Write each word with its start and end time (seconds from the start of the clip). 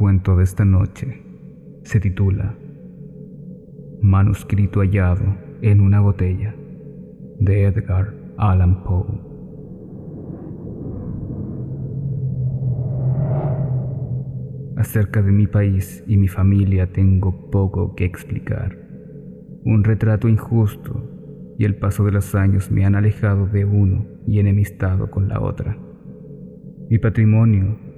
Cuento 0.00 0.34
de 0.34 0.44
esta 0.44 0.64
noche 0.64 1.22
se 1.82 2.00
titula 2.00 2.54
Manuscrito 4.00 4.80
hallado 4.80 5.36
en 5.60 5.82
una 5.82 6.00
botella 6.00 6.54
de 7.38 7.64
Edgar 7.64 8.14
Allan 8.38 8.82
Poe. 8.82 9.20
Acerca 14.78 15.20
de 15.20 15.32
mi 15.32 15.46
país 15.46 16.02
y 16.06 16.16
mi 16.16 16.28
familia 16.28 16.90
tengo 16.90 17.50
poco 17.50 17.94
que 17.94 18.06
explicar. 18.06 18.78
Un 19.66 19.84
retrato 19.84 20.30
injusto 20.30 21.54
y 21.58 21.66
el 21.66 21.76
paso 21.76 22.06
de 22.06 22.12
los 22.12 22.34
años 22.34 22.70
me 22.70 22.86
han 22.86 22.94
alejado 22.94 23.48
de 23.48 23.66
uno 23.66 24.06
y 24.26 24.38
enemistado 24.38 25.10
con 25.10 25.28
la 25.28 25.42
otra. 25.42 25.76
Mi 26.88 26.96
patrimonio 26.98 27.89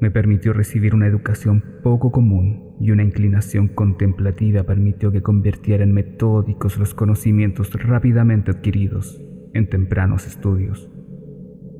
me 0.00 0.10
permitió 0.10 0.52
recibir 0.52 0.94
una 0.94 1.06
educación 1.06 1.62
poco 1.82 2.10
común 2.10 2.74
y 2.80 2.90
una 2.90 3.02
inclinación 3.02 3.68
contemplativa 3.68 4.62
permitió 4.62 5.12
que 5.12 5.22
convirtiera 5.22 5.84
en 5.84 5.92
metódicos 5.92 6.78
los 6.78 6.94
conocimientos 6.94 7.70
rápidamente 7.74 8.50
adquiridos 8.50 9.20
en 9.52 9.68
tempranos 9.68 10.26
estudios. 10.26 10.90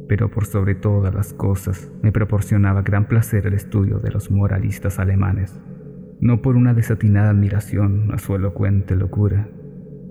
Pero 0.09 0.31
por 0.31 0.45
sobre 0.45 0.75
todas 0.75 1.15
las 1.15 1.33
cosas 1.33 1.91
me 2.03 2.13
proporcionaba 2.13 2.83
gran 2.83 3.09
placer 3.09 3.47
el 3.47 3.55
estudio 3.55 3.99
de 4.01 4.11
los 4.11 4.31
moralistas 4.31 4.99
alemanes, 4.99 5.59
no 6.21 6.43
por 6.43 6.57
una 6.57 6.75
desatinada 6.75 7.31
admiración 7.31 8.13
a 8.13 8.19
su 8.19 8.35
elocuente 8.35 8.97
locura, 8.97 9.49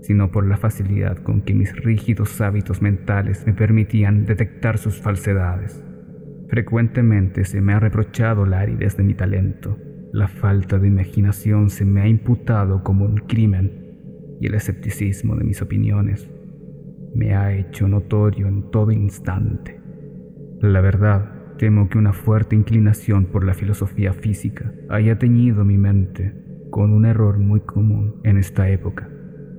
sino 0.01 0.31
por 0.31 0.47
la 0.47 0.57
facilidad 0.57 1.17
con 1.17 1.41
que 1.41 1.53
mis 1.53 1.75
rígidos 1.75 2.39
hábitos 2.41 2.81
mentales 2.81 3.45
me 3.45 3.53
permitían 3.53 4.25
detectar 4.25 4.77
sus 4.77 4.99
falsedades. 5.01 5.83
Frecuentemente 6.49 7.45
se 7.45 7.61
me 7.61 7.73
ha 7.73 7.79
reprochado 7.79 8.47
la 8.47 8.61
aridez 8.61 8.97
de 8.97 9.03
mi 9.03 9.13
talento, 9.13 9.77
la 10.11 10.27
falta 10.27 10.79
de 10.79 10.87
imaginación 10.87 11.69
se 11.69 11.85
me 11.85 12.01
ha 12.01 12.07
imputado 12.07 12.83
como 12.83 13.05
un 13.05 13.17
crimen 13.17 14.37
y 14.41 14.47
el 14.47 14.55
escepticismo 14.55 15.35
de 15.35 15.43
mis 15.43 15.61
opiniones 15.61 16.27
me 17.13 17.35
ha 17.35 17.53
hecho 17.53 17.87
notorio 17.87 18.47
en 18.47 18.71
todo 18.71 18.91
instante. 18.91 19.79
La 20.59 20.81
verdad, 20.81 21.55
temo 21.57 21.87
que 21.87 21.99
una 21.99 22.13
fuerte 22.13 22.55
inclinación 22.55 23.25
por 23.25 23.43
la 23.43 23.53
filosofía 23.53 24.13
física 24.13 24.73
haya 24.89 25.19
teñido 25.19 25.65
mi 25.65 25.77
mente 25.77 26.33
con 26.71 26.93
un 26.93 27.05
error 27.05 27.37
muy 27.37 27.59
común 27.59 28.21
en 28.23 28.37
esta 28.37 28.69
época. 28.69 29.07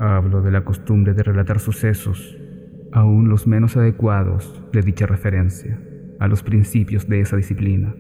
Hablo 0.01 0.43
de 0.43 0.51
la 0.51 0.65
costumbre 0.65 1.15
de 1.15 1.23
relatar 1.23 1.61
sucesos, 1.61 2.37
aún 2.91 3.29
los 3.29 3.47
menos 3.47 3.77
adecuados 3.77 4.61
de 4.73 4.83
dicha 4.83 5.07
referencia 5.07 5.79
a 6.21 6.29
los 6.29 6.45
principios 6.45 7.09
de 7.09 7.21
esa 7.21 7.37
disciplina. 7.37 7.95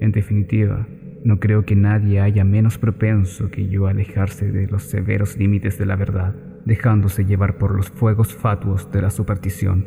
En 0.00 0.12
definitiva, 0.12 0.86
no 1.24 1.40
creo 1.40 1.64
que 1.64 1.74
nadie 1.74 2.20
haya 2.20 2.44
menos 2.44 2.76
propenso 2.76 3.50
que 3.50 3.66
yo 3.68 3.86
a 3.86 3.90
alejarse 3.90 4.52
de 4.52 4.66
los 4.66 4.82
severos 4.82 5.38
límites 5.38 5.78
de 5.78 5.86
la 5.86 5.96
verdad, 5.96 6.36
dejándose 6.66 7.24
llevar 7.24 7.56
por 7.56 7.74
los 7.74 7.88
fuegos 7.88 8.34
fatuos 8.34 8.92
de 8.92 9.00
la 9.00 9.10
superstición. 9.10 9.86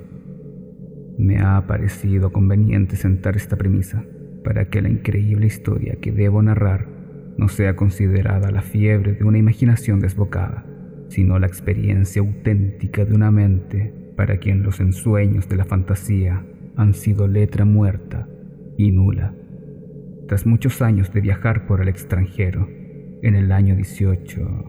Me 1.19 1.39
ha 1.39 1.65
parecido 1.67 2.31
conveniente 2.31 2.95
sentar 2.95 3.35
esta 3.35 3.55
premisa 3.55 4.03
para 4.43 4.65
que 4.69 4.81
la 4.81 4.89
increíble 4.89 5.45
historia 5.45 5.97
que 6.01 6.11
debo 6.11 6.41
narrar 6.41 6.87
no 7.37 7.47
sea 7.47 7.75
considerada 7.75 8.49
la 8.49 8.63
fiebre 8.63 9.13
de 9.13 9.23
una 9.23 9.37
imaginación 9.37 9.99
desbocada, 9.99 10.65
sino 11.09 11.37
la 11.37 11.45
experiencia 11.45 12.21
auténtica 12.21 13.05
de 13.05 13.13
una 13.13 13.29
mente 13.29 13.93
para 14.15 14.37
quien 14.37 14.63
los 14.63 14.79
ensueños 14.79 15.47
de 15.47 15.57
la 15.57 15.65
fantasía 15.65 16.43
han 16.77 16.93
sido 16.93 17.27
letra 17.27 17.65
muerta 17.65 18.29
y 18.77 18.91
nula. 18.91 19.33
Tras 20.27 20.45
muchos 20.45 20.81
años 20.81 21.11
de 21.11 21.21
viajar 21.21 21.65
por 21.65 21.81
el 21.81 21.89
extranjero, 21.89 22.69
en 23.23 23.35
el 23.35 23.51
año 23.51 23.75
18 23.75 24.65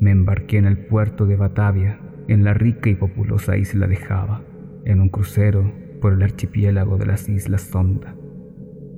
me 0.00 0.10
embarqué 0.10 0.58
en 0.58 0.66
el 0.66 0.86
puerto 0.86 1.24
de 1.24 1.36
Batavia, 1.36 2.00
en 2.26 2.42
la 2.42 2.52
rica 2.52 2.90
y 2.90 2.96
populosa 2.96 3.56
isla 3.56 3.86
de 3.86 3.96
Java, 3.96 4.42
en 4.84 5.00
un 5.00 5.08
crucero 5.08 5.72
por 6.00 6.14
el 6.14 6.22
archipiélago 6.22 6.98
de 6.98 7.06
las 7.06 7.28
Islas 7.28 7.62
Sonda. 7.62 8.16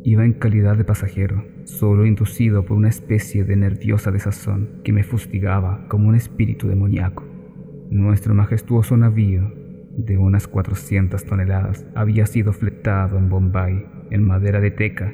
Iba 0.02 0.24
en 0.24 0.32
calidad 0.32 0.76
de 0.76 0.84
pasajero, 0.84 1.44
solo 1.64 2.06
inducido 2.06 2.64
por 2.64 2.78
una 2.78 2.88
especie 2.88 3.44
de 3.44 3.56
nerviosa 3.56 4.10
desazón 4.10 4.80
que 4.84 4.92
me 4.92 5.02
fustigaba 5.02 5.86
como 5.88 6.08
un 6.08 6.14
espíritu 6.14 6.68
demoníaco. 6.68 7.24
Nuestro 7.90 8.34
majestuoso 8.34 8.96
navío 8.96 9.63
de 9.96 10.18
unas 10.18 10.48
400 10.48 11.24
toneladas 11.24 11.86
había 11.94 12.26
sido 12.26 12.52
fletado 12.52 13.18
en 13.18 13.28
Bombay 13.28 13.86
en 14.10 14.24
madera 14.24 14.60
de 14.60 14.70
teca, 14.70 15.12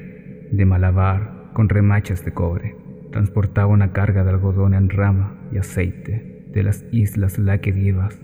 de 0.51 0.65
malabar, 0.65 1.51
con 1.53 1.69
remachas 1.69 2.25
de 2.25 2.33
cobre. 2.33 2.77
Transportaba 3.13 3.67
una 3.69 3.93
carga 3.93 4.25
de 4.25 4.31
algodón 4.31 4.75
en 4.75 4.89
rama 4.89 5.37
y 5.53 5.59
aceite 5.59 6.47
de 6.53 6.63
las 6.63 6.85
islas 6.93 7.39
Laquedivas. 7.39 8.21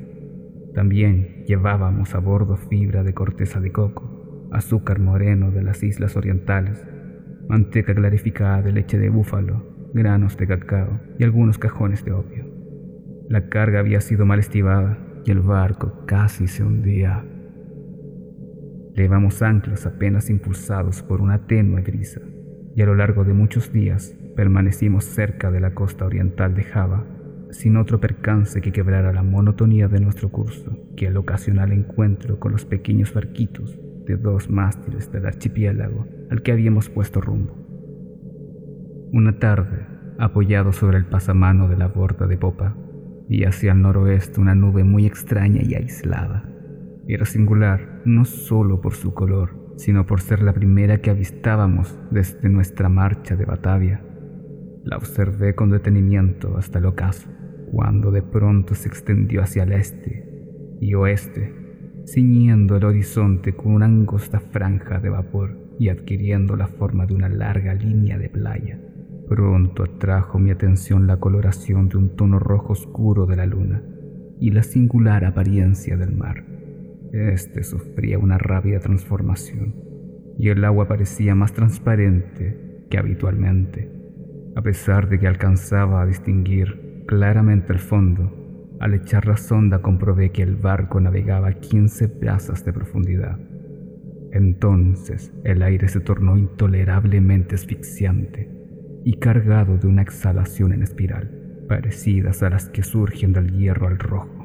También 0.74 1.44
llevábamos 1.46 2.14
a 2.14 2.18
bordo 2.18 2.56
fibra 2.56 3.02
de 3.02 3.14
corteza 3.14 3.60
de 3.60 3.72
coco, 3.72 4.48
azúcar 4.52 4.98
moreno 4.98 5.50
de 5.50 5.62
las 5.62 5.82
islas 5.82 6.16
orientales, 6.16 6.84
manteca 7.48 7.94
clarificada 7.94 8.62
de 8.62 8.72
leche 8.72 8.98
de 8.98 9.08
búfalo, 9.08 9.90
granos 9.94 10.36
de 10.36 10.46
cacao 10.46 11.00
y 11.18 11.24
algunos 11.24 11.58
cajones 11.58 12.04
de 12.04 12.12
opio. 12.12 12.44
La 13.28 13.48
carga 13.48 13.80
había 13.80 14.00
sido 14.00 14.26
mal 14.26 14.38
estivada 14.38 14.98
y 15.26 15.32
el 15.32 15.40
barco 15.40 16.06
casi 16.06 16.46
se 16.46 16.62
hundía. 16.62 17.24
Levamos 18.94 19.42
anclas 19.42 19.84
apenas 19.84 20.30
impulsados 20.30 21.02
por 21.02 21.20
una 21.20 21.46
tenue 21.46 21.82
brisa, 21.82 22.20
y 22.76 22.82
a 22.82 22.86
lo 22.86 22.94
largo 22.94 23.24
de 23.24 23.34
muchos 23.34 23.72
días 23.72 24.16
permanecimos 24.36 25.04
cerca 25.04 25.50
de 25.50 25.60
la 25.60 25.74
costa 25.74 26.06
oriental 26.06 26.54
de 26.54 26.62
Java, 26.62 27.04
sin 27.50 27.76
otro 27.76 28.00
percance 28.00 28.60
que 28.60 28.70
quebrara 28.70 29.12
la 29.12 29.22
monotonía 29.22 29.88
de 29.88 30.00
nuestro 30.00 30.30
curso 30.30 30.78
que 30.96 31.06
el 31.06 31.16
ocasional 31.16 31.72
encuentro 31.72 32.38
con 32.38 32.52
los 32.52 32.64
pequeños 32.64 33.12
barquitos 33.12 33.78
de 34.06 34.16
dos 34.16 34.48
mástiles 34.48 35.10
del 35.10 35.26
archipiélago 35.26 36.06
al 36.30 36.42
que 36.42 36.52
habíamos 36.52 36.88
puesto 36.88 37.20
rumbo. 37.20 37.54
Una 39.12 39.38
tarde, 39.38 39.86
apoyado 40.18 40.72
sobre 40.72 40.98
el 40.98 41.06
pasamano 41.06 41.68
de 41.68 41.76
la 41.76 41.88
borda 41.88 42.26
de 42.26 42.38
popa, 42.38 42.76
y 43.28 43.44
hacia 43.44 43.72
el 43.72 43.82
noroeste 43.82 44.40
una 44.40 44.54
nube 44.54 44.84
muy 44.84 45.06
extraña 45.06 45.62
y 45.62 45.74
aislada. 45.74 46.48
Era 47.08 47.24
singular 47.24 48.02
no 48.04 48.24
solo 48.24 48.80
por 48.80 48.94
su 48.94 49.14
color, 49.14 49.74
sino 49.76 50.06
por 50.06 50.20
ser 50.20 50.42
la 50.42 50.52
primera 50.52 51.00
que 51.00 51.10
avistábamos 51.10 51.98
desde 52.10 52.48
nuestra 52.48 52.88
marcha 52.88 53.36
de 53.36 53.44
Batavia. 53.44 54.02
La 54.84 54.96
observé 54.96 55.54
con 55.54 55.70
detenimiento 55.70 56.56
hasta 56.56 56.78
el 56.78 56.86
ocaso, 56.86 57.28
cuando 57.72 58.10
de 58.10 58.22
pronto 58.22 58.74
se 58.74 58.88
extendió 58.88 59.42
hacia 59.42 59.64
el 59.64 59.72
este 59.72 60.76
y 60.80 60.94
oeste, 60.94 61.54
ciñendo 62.06 62.76
el 62.76 62.84
horizonte 62.84 63.54
con 63.54 63.72
una 63.72 63.86
angosta 63.86 64.40
franja 64.40 65.00
de 65.00 65.10
vapor 65.10 65.58
y 65.78 65.88
adquiriendo 65.88 66.56
la 66.56 66.66
forma 66.66 67.06
de 67.06 67.14
una 67.14 67.28
larga 67.28 67.74
línea 67.74 68.18
de 68.18 68.28
playa. 68.28 68.80
Pronto 69.28 69.82
atrajo 69.82 70.38
mi 70.38 70.52
atención 70.52 71.08
la 71.08 71.16
coloración 71.16 71.88
de 71.88 71.96
un 71.96 72.14
tono 72.14 72.38
rojo 72.38 72.74
oscuro 72.74 73.26
de 73.26 73.34
la 73.34 73.44
luna 73.44 73.82
y 74.38 74.52
la 74.52 74.62
singular 74.62 75.24
apariencia 75.24 75.96
del 75.96 76.14
mar. 76.14 76.44
Este 77.12 77.64
sufría 77.64 78.20
una 78.20 78.38
rápida 78.38 78.78
transformación 78.78 79.74
y 80.38 80.50
el 80.50 80.64
agua 80.64 80.86
parecía 80.86 81.34
más 81.34 81.52
transparente 81.54 82.84
que 82.88 82.98
habitualmente. 82.98 83.90
A 84.54 84.62
pesar 84.62 85.08
de 85.08 85.18
que 85.18 85.26
alcanzaba 85.26 86.02
a 86.02 86.06
distinguir 86.06 87.02
claramente 87.06 87.72
el 87.72 87.80
fondo, 87.80 88.76
al 88.78 88.94
echar 88.94 89.26
la 89.26 89.36
sonda 89.36 89.82
comprobé 89.82 90.30
que 90.30 90.42
el 90.42 90.54
barco 90.54 91.00
navegaba 91.00 91.48
a 91.48 91.54
15 91.54 92.06
brazas 92.06 92.64
de 92.64 92.72
profundidad. 92.72 93.40
Entonces 94.30 95.32
el 95.42 95.62
aire 95.62 95.88
se 95.88 95.98
tornó 95.98 96.36
intolerablemente 96.36 97.56
asfixiante 97.56 98.55
y 99.06 99.18
cargado 99.18 99.78
de 99.78 99.86
una 99.86 100.02
exhalación 100.02 100.72
en 100.72 100.82
espiral, 100.82 101.30
parecidas 101.68 102.42
a 102.42 102.50
las 102.50 102.68
que 102.68 102.82
surgen 102.82 103.32
del 103.32 103.52
hierro 103.52 103.86
al 103.86 104.00
rojo. 104.00 104.44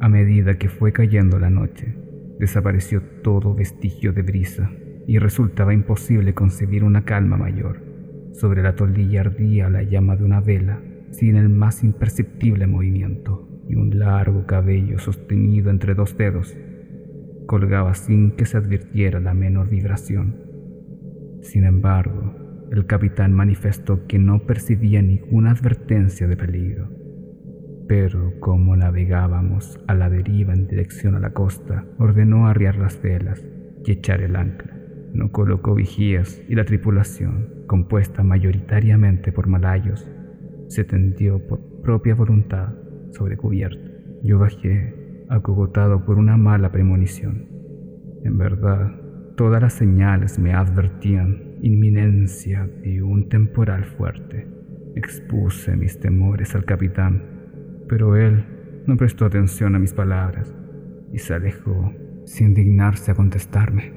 A 0.00 0.08
medida 0.08 0.56
que 0.56 0.70
fue 0.70 0.94
cayendo 0.94 1.38
la 1.38 1.50
noche, 1.50 1.94
desapareció 2.38 3.02
todo 3.22 3.54
vestigio 3.54 4.14
de 4.14 4.22
brisa 4.22 4.70
y 5.06 5.18
resultaba 5.18 5.74
imposible 5.74 6.32
concebir 6.32 6.84
una 6.84 7.04
calma 7.04 7.36
mayor. 7.36 7.82
Sobre 8.32 8.62
la 8.62 8.76
toldilla 8.76 9.20
ardía 9.20 9.68
la 9.68 9.82
llama 9.82 10.16
de 10.16 10.24
una 10.24 10.40
vela 10.40 10.80
sin 11.10 11.36
el 11.36 11.50
más 11.50 11.84
imperceptible 11.84 12.66
movimiento 12.66 13.46
y 13.68 13.74
un 13.74 13.98
largo 13.98 14.46
cabello 14.46 14.98
sostenido 14.98 15.68
entre 15.68 15.94
dos 15.94 16.16
dedos 16.16 16.56
colgaba 17.44 17.92
sin 17.92 18.30
que 18.30 18.46
se 18.46 18.56
advirtiera 18.56 19.20
la 19.20 19.34
menor 19.34 19.68
vibración. 19.68 20.36
Sin 21.42 21.64
embargo, 21.64 22.39
el 22.70 22.86
capitán 22.86 23.32
manifestó 23.32 24.06
que 24.06 24.18
no 24.18 24.46
percibía 24.46 25.02
ninguna 25.02 25.50
advertencia 25.50 26.28
de 26.28 26.36
peligro, 26.36 26.88
pero 27.88 28.38
como 28.38 28.76
navegábamos 28.76 29.80
a 29.88 29.94
la 29.94 30.08
deriva 30.08 30.54
en 30.54 30.68
dirección 30.68 31.16
a 31.16 31.20
la 31.20 31.32
costa, 31.32 31.84
ordenó 31.98 32.46
arriar 32.46 32.76
las 32.76 33.02
velas 33.02 33.44
y 33.84 33.90
echar 33.90 34.20
el 34.20 34.36
ancla. 34.36 34.76
no 35.12 35.32
colocó 35.32 35.74
vigías 35.74 36.40
y 36.48 36.54
la 36.54 36.64
tripulación, 36.64 37.64
compuesta 37.66 38.22
mayoritariamente 38.22 39.32
por 39.32 39.48
malayos, 39.48 40.08
se 40.68 40.84
tendió 40.84 41.44
por 41.44 41.60
propia 41.82 42.14
voluntad 42.14 42.74
sobre 43.10 43.36
cubierta. 43.36 43.90
Yo 44.22 44.38
bajé, 44.38 45.24
acogotado 45.28 46.04
por 46.04 46.18
una 46.18 46.36
mala 46.36 46.70
premonición. 46.70 47.48
En 48.22 48.38
verdad, 48.38 48.99
todas 49.36 49.62
las 49.62 49.72
señales 49.72 50.38
me 50.38 50.52
advertían 50.52 51.56
inminencia 51.62 52.68
de 52.82 53.02
un 53.02 53.28
temporal 53.28 53.84
fuerte. 53.84 54.46
Expuse 54.96 55.76
mis 55.76 56.00
temores 56.00 56.54
al 56.54 56.64
capitán, 56.64 57.22
pero 57.88 58.16
él 58.16 58.44
no 58.86 58.96
prestó 58.96 59.24
atención 59.24 59.74
a 59.74 59.78
mis 59.78 59.92
palabras 59.92 60.54
y 61.12 61.18
se 61.18 61.34
alejó 61.34 61.92
sin 62.24 62.54
dignarse 62.54 63.10
a 63.10 63.14
contestarme. 63.14 63.92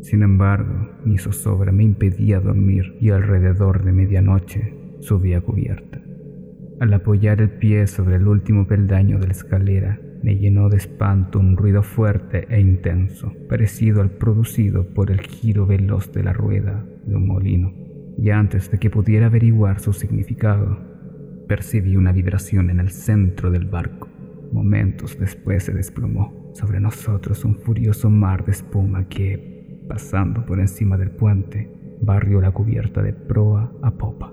Sin 0.00 0.22
embargo, 0.22 0.90
mi 1.04 1.16
zozobra 1.18 1.72
me 1.72 1.84
impedía 1.84 2.40
dormir 2.40 2.96
y 3.00 3.10
alrededor 3.10 3.84
de 3.84 3.92
medianoche 3.92 4.74
subí 5.00 5.34
a 5.34 5.40
cubierta. 5.40 6.00
Al 6.80 6.92
apoyar 6.92 7.40
el 7.40 7.50
pie 7.50 7.86
sobre 7.86 8.16
el 8.16 8.28
último 8.28 8.66
peldaño 8.66 9.18
de 9.18 9.28
la 9.28 9.32
escalera, 9.32 10.00
me 10.24 10.38
llenó 10.38 10.70
de 10.70 10.78
espanto 10.78 11.38
un 11.38 11.54
ruido 11.54 11.82
fuerte 11.82 12.46
e 12.48 12.58
intenso, 12.58 13.30
parecido 13.46 14.00
al 14.00 14.10
producido 14.10 14.86
por 14.94 15.10
el 15.10 15.20
giro 15.20 15.66
veloz 15.66 16.10
de 16.12 16.22
la 16.22 16.32
rueda 16.32 16.82
de 17.04 17.14
un 17.14 17.26
molino. 17.26 17.74
Y 18.16 18.30
antes 18.30 18.70
de 18.70 18.78
que 18.78 18.88
pudiera 18.88 19.26
averiguar 19.26 19.80
su 19.80 19.92
significado, 19.92 20.78
percibí 21.46 21.96
una 21.96 22.10
vibración 22.10 22.70
en 22.70 22.80
el 22.80 22.88
centro 22.88 23.50
del 23.50 23.66
barco. 23.66 24.08
Momentos 24.50 25.18
después 25.18 25.64
se 25.64 25.74
desplomó 25.74 26.50
sobre 26.54 26.80
nosotros 26.80 27.44
un 27.44 27.56
furioso 27.56 28.08
mar 28.08 28.46
de 28.46 28.52
espuma 28.52 29.06
que, 29.06 29.78
pasando 29.86 30.46
por 30.46 30.58
encima 30.58 30.96
del 30.96 31.10
puente, 31.10 31.70
barrió 32.00 32.40
la 32.40 32.50
cubierta 32.50 33.02
de 33.02 33.12
proa 33.12 33.74
a 33.82 33.90
popa. 33.90 34.32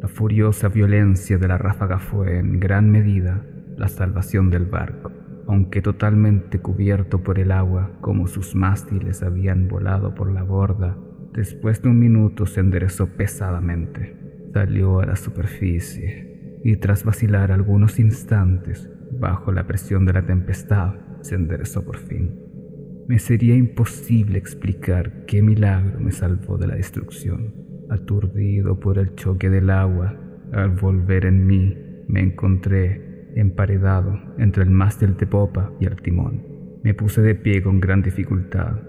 La 0.00 0.08
furiosa 0.08 0.68
violencia 0.68 1.36
de 1.36 1.46
la 1.46 1.58
ráfaga 1.58 1.98
fue, 1.98 2.38
en 2.38 2.58
gran 2.58 2.90
medida, 2.90 3.44
la 3.76 3.88
salvación 3.88 4.50
del 4.50 4.66
barco, 4.66 5.10
aunque 5.46 5.82
totalmente 5.82 6.60
cubierto 6.60 7.22
por 7.22 7.38
el 7.38 7.52
agua, 7.52 7.90
como 8.00 8.26
sus 8.26 8.54
mástiles 8.54 9.22
habían 9.22 9.68
volado 9.68 10.14
por 10.14 10.30
la 10.30 10.42
borda, 10.42 10.96
después 11.32 11.82
de 11.82 11.88
un 11.88 11.98
minuto 11.98 12.46
se 12.46 12.60
enderezó 12.60 13.06
pesadamente, 13.08 14.16
salió 14.52 15.00
a 15.00 15.06
la 15.06 15.16
superficie 15.16 16.60
y 16.64 16.76
tras 16.76 17.04
vacilar 17.04 17.50
algunos 17.50 17.98
instantes 17.98 18.88
bajo 19.10 19.52
la 19.52 19.66
presión 19.66 20.04
de 20.04 20.12
la 20.12 20.24
tempestad, 20.24 20.94
se 21.20 21.34
enderezó 21.34 21.84
por 21.84 21.98
fin. 21.98 22.38
Me 23.08 23.18
sería 23.18 23.54
imposible 23.54 24.38
explicar 24.38 25.24
qué 25.26 25.42
milagro 25.42 25.98
me 26.00 26.12
salvó 26.12 26.56
de 26.56 26.68
la 26.68 26.76
destrucción. 26.76 27.54
Aturdido 27.90 28.78
por 28.80 28.98
el 28.98 29.14
choque 29.16 29.50
del 29.50 29.70
agua, 29.70 30.16
al 30.52 30.70
volver 30.70 31.26
en 31.26 31.46
mí, 31.46 31.76
me 32.08 32.20
encontré 32.20 33.11
emparedado 33.36 34.18
entre 34.38 34.62
el 34.62 34.70
mástil 34.70 35.16
de 35.16 35.26
popa 35.26 35.72
y 35.80 35.86
el 35.86 35.96
timón. 35.96 36.42
Me 36.82 36.94
puse 36.94 37.22
de 37.22 37.34
pie 37.34 37.62
con 37.62 37.80
gran 37.80 38.02
dificultad 38.02 38.80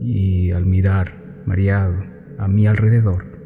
y 0.00 0.50
al 0.50 0.66
mirar, 0.66 1.42
mareado, 1.46 2.02
a 2.38 2.46
mi 2.48 2.66
alrededor, 2.66 3.38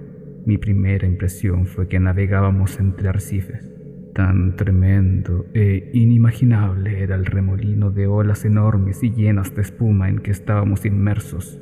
mi 0.44 0.58
primera 0.58 1.06
impresión 1.06 1.66
fue 1.66 1.86
que 1.86 2.00
navegábamos 2.00 2.80
entre 2.80 3.08
arrecifes. 3.08 3.68
Tan 4.12 4.56
tremendo 4.56 5.46
e 5.54 5.90
inimaginable 5.94 7.00
era 7.00 7.14
el 7.14 7.24
remolino 7.24 7.90
de 7.90 8.08
olas 8.08 8.44
enormes 8.44 9.02
y 9.02 9.12
llenas 9.12 9.54
de 9.54 9.62
espuma 9.62 10.08
en 10.08 10.18
que 10.18 10.32
estábamos 10.32 10.84
inmersos. 10.84 11.60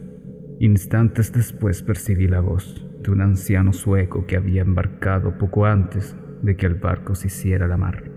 Instantes 0.58 1.32
después 1.32 1.82
percibí 1.82 2.26
la 2.26 2.40
voz 2.40 2.86
de 3.02 3.10
un 3.10 3.20
anciano 3.20 3.72
sueco 3.72 4.26
que 4.26 4.36
había 4.36 4.62
embarcado 4.62 5.36
poco 5.36 5.66
antes 5.66 6.16
de 6.42 6.56
que 6.56 6.66
el 6.66 6.74
barco 6.74 7.14
se 7.14 7.28
hiciera 7.28 7.68
la 7.68 7.76
mar. 7.76 8.09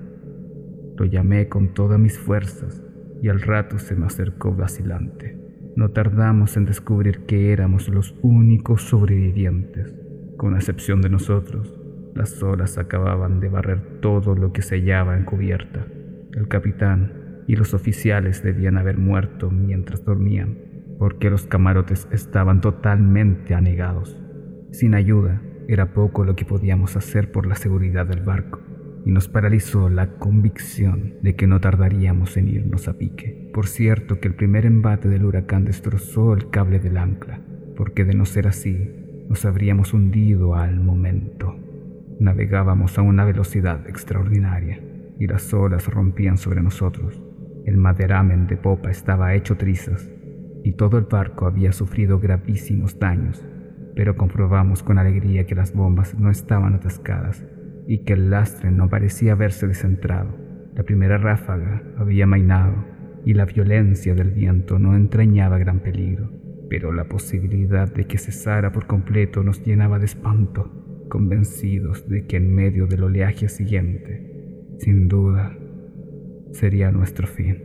Lo 0.97 1.05
llamé 1.05 1.49
con 1.49 1.73
todas 1.73 1.99
mis 1.99 2.17
fuerzas 2.17 2.83
y 3.21 3.29
al 3.29 3.41
rato 3.41 3.79
se 3.79 3.95
me 3.95 4.05
acercó 4.05 4.53
vacilante. 4.53 5.37
No 5.75 5.89
tardamos 5.89 6.55
en 6.57 6.65
descubrir 6.65 7.25
que 7.25 7.51
éramos 7.51 7.89
los 7.89 8.15
únicos 8.21 8.83
sobrevivientes, 8.83 9.95
con 10.37 10.55
excepción 10.55 11.01
de 11.01 11.09
nosotros 11.09 11.79
las 12.15 12.43
olas 12.43 12.77
acababan 12.77 13.39
de 13.39 13.49
barrer 13.49 13.99
todo 13.99 14.35
lo 14.35 14.53
que 14.53 14.61
se 14.61 14.75
hallaba 14.75 15.17
en 15.17 15.25
cubierta. 15.25 15.87
El 16.33 16.47
capitán 16.47 17.41
y 17.47 17.55
los 17.55 17.73
oficiales 17.73 18.43
debían 18.43 18.77
haber 18.77 18.97
muerto 18.99 19.49
mientras 19.49 20.05
dormían, 20.05 20.57
porque 20.99 21.31
los 21.31 21.47
camarotes 21.47 22.07
estaban 22.11 22.61
totalmente 22.61 23.55
anegados. 23.55 24.21
Sin 24.71 24.93
ayuda, 24.93 25.41
era 25.67 25.93
poco 25.93 26.23
lo 26.23 26.35
que 26.35 26.45
podíamos 26.45 26.95
hacer 26.95 27.31
por 27.31 27.47
la 27.47 27.55
seguridad 27.55 28.05
del 28.05 28.21
barco, 28.21 28.59
y 29.05 29.11
nos 29.11 29.27
paralizó 29.27 29.89
la 29.89 30.11
convicción 30.17 31.15
de 31.21 31.35
que 31.35 31.47
no 31.47 31.59
tardaríamos 31.59 32.37
en 32.37 32.47
irnos 32.47 32.87
a 32.87 32.97
pique. 32.97 33.49
Por 33.53 33.67
cierto 33.67 34.19
que 34.19 34.27
el 34.27 34.35
primer 34.35 34.65
embate 34.65 35.09
del 35.09 35.25
huracán 35.25 35.65
destrozó 35.65 36.33
el 36.33 36.49
cable 36.49 36.79
del 36.79 36.97
ancla, 36.97 37.41
porque 37.75 38.05
de 38.05 38.13
no 38.13 38.25
ser 38.25 38.47
así, 38.47 38.89
nos 39.27 39.45
habríamos 39.45 39.93
hundido 39.93 40.55
al 40.55 40.79
momento. 40.79 41.55
Navegábamos 42.19 42.97
a 42.97 43.01
una 43.01 43.25
velocidad 43.25 43.87
extraordinaria 43.87 44.81
y 45.19 45.27
las 45.27 45.53
olas 45.53 45.87
rompían 45.87 46.37
sobre 46.37 46.61
nosotros. 46.61 47.21
El 47.65 47.77
maderamen 47.77 48.47
de 48.47 48.57
popa 48.57 48.89
estaba 48.89 49.35
hecho 49.35 49.57
trizas 49.57 50.09
y 50.63 50.73
todo 50.73 50.97
el 50.97 51.05
barco 51.05 51.45
había 51.45 51.73
sufrido 51.73 52.19
gravísimos 52.19 52.97
daños, 52.99 53.45
pero 53.95 54.15
comprobamos 54.15 54.81
con 54.81 54.97
alegría 54.97 55.45
que 55.45 55.55
las 55.55 55.73
bombas 55.73 56.17
no 56.17 56.29
estaban 56.29 56.73
atascadas 56.73 57.43
y 57.87 58.03
que 58.03 58.13
el 58.13 58.29
lastre 58.29 58.71
no 58.71 58.89
parecía 58.89 59.33
haberse 59.33 59.67
descentrado. 59.67 60.37
La 60.75 60.83
primera 60.83 61.17
ráfaga 61.17 61.83
había 61.97 62.25
mainado 62.25 62.85
y 63.25 63.33
la 63.33 63.45
violencia 63.45 64.15
del 64.15 64.31
viento 64.31 64.79
no 64.79 64.95
entrañaba 64.95 65.57
gran 65.57 65.79
peligro, 65.79 66.31
pero 66.69 66.91
la 66.91 67.05
posibilidad 67.05 67.93
de 67.93 68.05
que 68.05 68.17
cesara 68.17 68.71
por 68.71 68.87
completo 68.87 69.43
nos 69.43 69.63
llenaba 69.63 69.99
de 69.99 70.05
espanto 70.05 70.83
convencidos 71.13 72.09
de 72.09 72.25
que 72.25 72.37
en 72.37 72.55
medio 72.55 72.87
del 72.87 73.03
oleaje 73.03 73.47
siguiente, 73.47 74.75
sin 74.79 75.07
duda, 75.07 75.55
sería 76.53 76.91
nuestro 76.91 77.27
fin. 77.27 77.57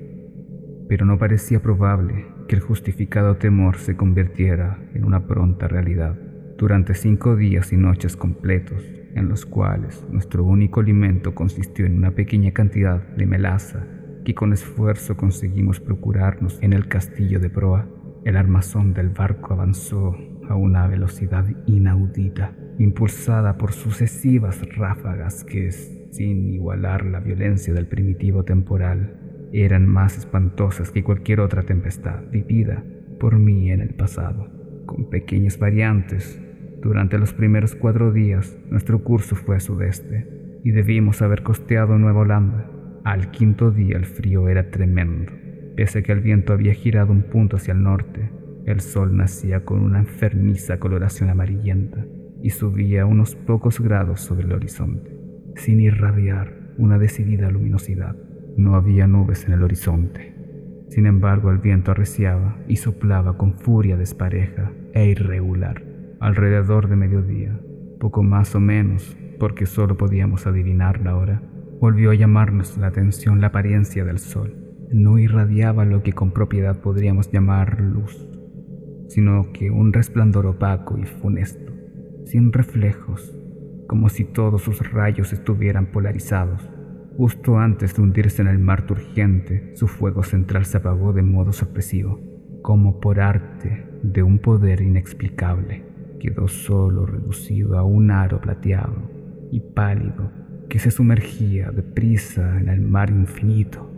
Pero 0.86 1.06
no 1.06 1.18
parecía 1.18 1.60
probable 1.60 2.26
que 2.46 2.56
el 2.56 2.60
justificado 2.60 3.36
temor 3.36 3.78
se 3.78 3.96
convirtiera 3.96 4.78
en 4.92 5.04
una 5.04 5.26
pronta 5.26 5.66
realidad. 5.66 6.18
Durante 6.58 6.92
cinco 6.92 7.36
días 7.36 7.72
y 7.72 7.78
noches 7.78 8.16
completos, 8.16 8.84
en 9.18 9.28
los 9.28 9.44
cuales 9.44 10.06
nuestro 10.10 10.44
único 10.44 10.80
alimento 10.80 11.34
consistió 11.34 11.86
en 11.86 11.96
una 11.96 12.12
pequeña 12.12 12.52
cantidad 12.52 13.02
de 13.16 13.26
melaza 13.26 13.86
que 14.24 14.34
con 14.34 14.52
esfuerzo 14.52 15.16
conseguimos 15.16 15.80
procurarnos 15.80 16.58
en 16.62 16.72
el 16.72 16.88
castillo 16.88 17.40
de 17.40 17.50
proa, 17.50 17.88
el 18.24 18.36
armazón 18.36 18.92
del 18.92 19.08
barco 19.08 19.54
avanzó 19.54 20.16
a 20.48 20.54
una 20.54 20.86
velocidad 20.86 21.46
inaudita 21.66 22.54
impulsada 22.78 23.56
por 23.58 23.72
sucesivas 23.72 24.60
ráfagas 24.76 25.44
que, 25.44 25.70
sin 25.70 26.52
igualar 26.52 27.04
la 27.04 27.20
violencia 27.20 27.74
del 27.74 27.86
primitivo 27.86 28.44
temporal, 28.44 29.48
eran 29.52 29.86
más 29.86 30.18
espantosas 30.18 30.90
que 30.90 31.02
cualquier 31.02 31.40
otra 31.40 31.62
tempestad 31.62 32.22
vivida 32.30 32.84
por 33.18 33.38
mí 33.38 33.70
en 33.70 33.80
el 33.80 33.94
pasado. 33.94 34.48
Con 34.86 35.10
pequeñas 35.10 35.58
variantes, 35.58 36.40
durante 36.82 37.18
los 37.18 37.32
primeros 37.32 37.74
cuatro 37.74 38.12
días 38.12 38.56
nuestro 38.70 39.02
curso 39.02 39.34
fue 39.34 39.56
a 39.56 39.60
sudeste 39.60 40.60
y 40.62 40.70
debimos 40.70 41.22
haber 41.22 41.42
costeado 41.42 41.98
Nueva 41.98 42.20
Holanda. 42.20 42.70
Al 43.04 43.30
quinto 43.30 43.70
día 43.70 43.96
el 43.96 44.06
frío 44.06 44.48
era 44.48 44.70
tremendo. 44.70 45.32
Pese 45.76 46.00
a 46.00 46.02
que 46.02 46.12
el 46.12 46.20
viento 46.20 46.52
había 46.52 46.74
girado 46.74 47.12
un 47.12 47.22
punto 47.22 47.56
hacia 47.56 47.72
el 47.72 47.82
norte, 47.82 48.30
el 48.64 48.80
sol 48.80 49.16
nacía 49.16 49.64
con 49.64 49.80
una 49.80 50.00
enfermiza 50.00 50.78
coloración 50.78 51.30
amarillenta 51.30 52.04
y 52.42 52.50
subía 52.50 53.06
unos 53.06 53.34
pocos 53.34 53.80
grados 53.80 54.20
sobre 54.20 54.46
el 54.46 54.52
horizonte, 54.52 55.16
sin 55.56 55.80
irradiar 55.80 56.54
una 56.76 56.98
decidida 56.98 57.50
luminosidad. 57.50 58.14
No 58.56 58.74
había 58.74 59.06
nubes 59.06 59.46
en 59.46 59.52
el 59.52 59.62
horizonte. 59.62 60.34
Sin 60.88 61.06
embargo, 61.06 61.50
el 61.50 61.58
viento 61.58 61.90
arreciaba 61.90 62.58
y 62.68 62.76
soplaba 62.76 63.36
con 63.36 63.54
furia 63.54 63.96
despareja 63.96 64.72
e 64.92 65.08
irregular. 65.08 65.87
Alrededor 66.20 66.88
de 66.88 66.96
mediodía, 66.96 67.60
poco 68.00 68.22
más 68.22 68.54
o 68.54 68.60
menos, 68.60 69.16
porque 69.38 69.66
solo 69.66 69.96
podíamos 69.96 70.46
adivinar 70.46 71.00
la 71.02 71.16
hora, 71.16 71.42
volvió 71.80 72.10
a 72.10 72.14
llamarnos 72.14 72.76
la 72.78 72.88
atención 72.88 73.40
la 73.40 73.48
apariencia 73.48 74.04
del 74.04 74.18
sol. 74.18 74.54
No 74.90 75.18
irradiaba 75.18 75.84
lo 75.84 76.02
que 76.02 76.12
con 76.12 76.32
propiedad 76.32 76.80
podríamos 76.80 77.30
llamar 77.30 77.80
luz, 77.80 78.26
sino 79.08 79.52
que 79.52 79.70
un 79.70 79.92
resplandor 79.92 80.46
opaco 80.46 80.98
y 80.98 81.04
funesto 81.04 81.68
sin 82.28 82.52
reflejos, 82.52 83.34
como 83.86 84.10
si 84.10 84.24
todos 84.24 84.62
sus 84.62 84.92
rayos 84.92 85.32
estuvieran 85.32 85.86
polarizados. 85.86 86.68
Justo 87.16 87.58
antes 87.58 87.96
de 87.96 88.02
hundirse 88.02 88.42
en 88.42 88.48
el 88.48 88.58
mar 88.58 88.86
turgente, 88.86 89.72
su 89.74 89.88
fuego 89.88 90.22
central 90.22 90.66
se 90.66 90.76
apagó 90.76 91.12
de 91.12 91.22
modo 91.22 91.52
sorpresivo, 91.52 92.20
como 92.62 93.00
por 93.00 93.18
arte 93.18 93.86
de 94.02 94.22
un 94.22 94.38
poder 94.38 94.82
inexplicable, 94.82 95.84
quedó 96.18 96.48
solo 96.48 97.06
reducido 97.06 97.78
a 97.78 97.84
un 97.84 98.10
aro 98.10 98.40
plateado 98.40 99.10
y 99.50 99.60
pálido 99.60 100.30
que 100.68 100.78
se 100.78 100.90
sumergía 100.90 101.70
deprisa 101.70 102.60
en 102.60 102.68
el 102.68 102.80
mar 102.80 103.10
infinito. 103.10 103.90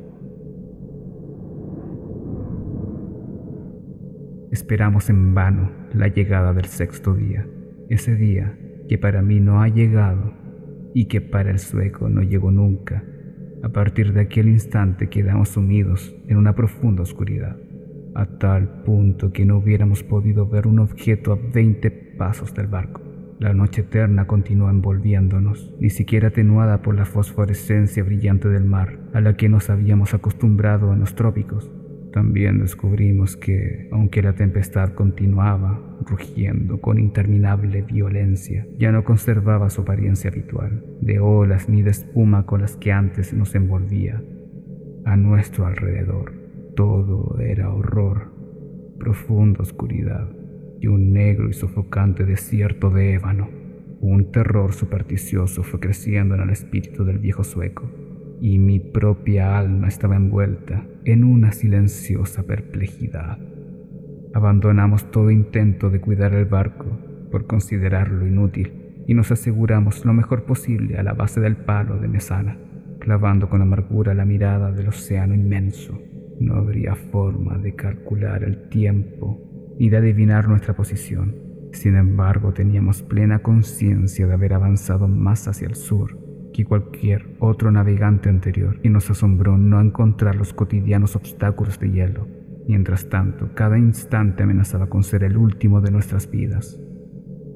Esperamos 4.50 5.10
en 5.10 5.34
vano 5.34 5.70
la 5.92 6.08
llegada 6.08 6.52
del 6.52 6.66
sexto 6.66 7.14
día, 7.14 7.46
ese 7.88 8.14
día 8.14 8.56
que 8.88 8.98
para 8.98 9.22
mí 9.22 9.40
no 9.40 9.62
ha 9.62 9.68
llegado 9.68 10.32
y 10.94 11.06
que 11.06 11.20
para 11.20 11.50
el 11.50 11.58
sueco 11.58 12.08
no 12.08 12.22
llegó 12.22 12.50
nunca. 12.50 13.04
A 13.62 13.68
partir 13.68 14.12
de 14.12 14.22
aquel 14.22 14.48
instante 14.48 15.08
quedamos 15.08 15.50
sumidos 15.50 16.14
en 16.26 16.36
una 16.36 16.54
profunda 16.54 17.02
oscuridad, 17.02 17.56
a 18.14 18.26
tal 18.38 18.82
punto 18.82 19.32
que 19.32 19.44
no 19.44 19.58
hubiéramos 19.58 20.02
podido 20.02 20.48
ver 20.48 20.66
un 20.66 20.80
objeto 20.80 21.32
a 21.32 21.38
20 21.52 22.09
pasos 22.20 22.52
del 22.52 22.66
barco. 22.66 23.00
La 23.38 23.54
noche 23.54 23.80
eterna 23.80 24.26
continuó 24.26 24.68
envolviéndonos, 24.68 25.74
ni 25.80 25.88
siquiera 25.88 26.28
atenuada 26.28 26.82
por 26.82 26.94
la 26.94 27.06
fosforescencia 27.06 28.04
brillante 28.04 28.50
del 28.50 28.66
mar 28.66 28.98
a 29.14 29.22
la 29.22 29.38
que 29.38 29.48
nos 29.48 29.70
habíamos 29.70 30.12
acostumbrado 30.12 30.92
en 30.92 31.00
los 31.00 31.14
trópicos. 31.14 31.72
También 32.12 32.58
descubrimos 32.58 33.38
que, 33.38 33.88
aunque 33.90 34.20
la 34.20 34.34
tempestad 34.34 34.92
continuaba 34.92 35.80
rugiendo 36.04 36.82
con 36.82 36.98
interminable 36.98 37.80
violencia, 37.80 38.66
ya 38.78 38.92
no 38.92 39.02
conservaba 39.02 39.70
su 39.70 39.80
apariencia 39.80 40.30
habitual, 40.30 40.84
de 41.00 41.20
olas 41.20 41.70
ni 41.70 41.80
de 41.80 41.92
espuma 41.92 42.44
con 42.44 42.60
las 42.60 42.76
que 42.76 42.92
antes 42.92 43.32
nos 43.32 43.54
envolvía. 43.54 44.22
A 45.06 45.16
nuestro 45.16 45.64
alrededor, 45.64 46.34
todo 46.76 47.38
era 47.40 47.70
horror, 47.70 48.30
profunda 48.98 49.62
oscuridad 49.62 50.28
y 50.80 50.86
un 50.86 51.12
negro 51.12 51.48
y 51.48 51.52
sofocante 51.52 52.24
desierto 52.24 52.90
de 52.90 53.14
ébano. 53.14 53.48
Un 54.00 54.32
terror 54.32 54.72
supersticioso 54.72 55.62
fue 55.62 55.78
creciendo 55.78 56.34
en 56.34 56.40
el 56.40 56.50
espíritu 56.50 57.04
del 57.04 57.18
viejo 57.18 57.44
sueco 57.44 57.90
y 58.40 58.58
mi 58.58 58.80
propia 58.80 59.58
alma 59.58 59.88
estaba 59.88 60.16
envuelta 60.16 60.86
en 61.04 61.24
una 61.24 61.52
silenciosa 61.52 62.44
perplejidad. 62.44 63.38
Abandonamos 64.32 65.10
todo 65.10 65.30
intento 65.30 65.90
de 65.90 66.00
cuidar 66.00 66.34
el 66.34 66.46
barco 66.46 66.86
por 67.30 67.46
considerarlo 67.46 68.26
inútil 68.26 68.72
y 69.06 69.14
nos 69.14 69.30
aseguramos 69.30 70.04
lo 70.06 70.14
mejor 70.14 70.44
posible 70.44 70.96
a 70.96 71.02
la 71.02 71.12
base 71.12 71.40
del 71.40 71.56
palo 71.56 71.98
de 71.98 72.08
mesana, 72.08 72.56
clavando 73.00 73.50
con 73.50 73.60
amargura 73.60 74.14
la 74.14 74.24
mirada 74.24 74.72
del 74.72 74.88
océano 74.88 75.34
inmenso. 75.34 76.00
No 76.38 76.54
habría 76.54 76.94
forma 76.94 77.58
de 77.58 77.74
calcular 77.74 78.44
el 78.44 78.68
tiempo 78.70 79.49
ni 79.80 79.88
de 79.88 79.96
adivinar 79.96 80.46
nuestra 80.46 80.76
posición. 80.76 81.34
Sin 81.72 81.96
embargo, 81.96 82.52
teníamos 82.52 83.02
plena 83.02 83.38
conciencia 83.38 84.26
de 84.26 84.34
haber 84.34 84.52
avanzado 84.52 85.08
más 85.08 85.48
hacia 85.48 85.66
el 85.66 85.74
sur 85.74 86.18
que 86.52 86.66
cualquier 86.66 87.34
otro 87.38 87.70
navegante 87.70 88.28
anterior 88.28 88.78
y 88.82 88.90
nos 88.90 89.08
asombró 89.08 89.56
no 89.56 89.80
encontrar 89.80 90.36
los 90.36 90.52
cotidianos 90.52 91.16
obstáculos 91.16 91.80
de 91.80 91.90
hielo. 91.90 92.28
Mientras 92.68 93.08
tanto, 93.08 93.54
cada 93.54 93.78
instante 93.78 94.42
amenazaba 94.42 94.88
con 94.88 95.02
ser 95.02 95.24
el 95.24 95.38
último 95.38 95.80
de 95.80 95.90
nuestras 95.90 96.30
vidas. 96.30 96.78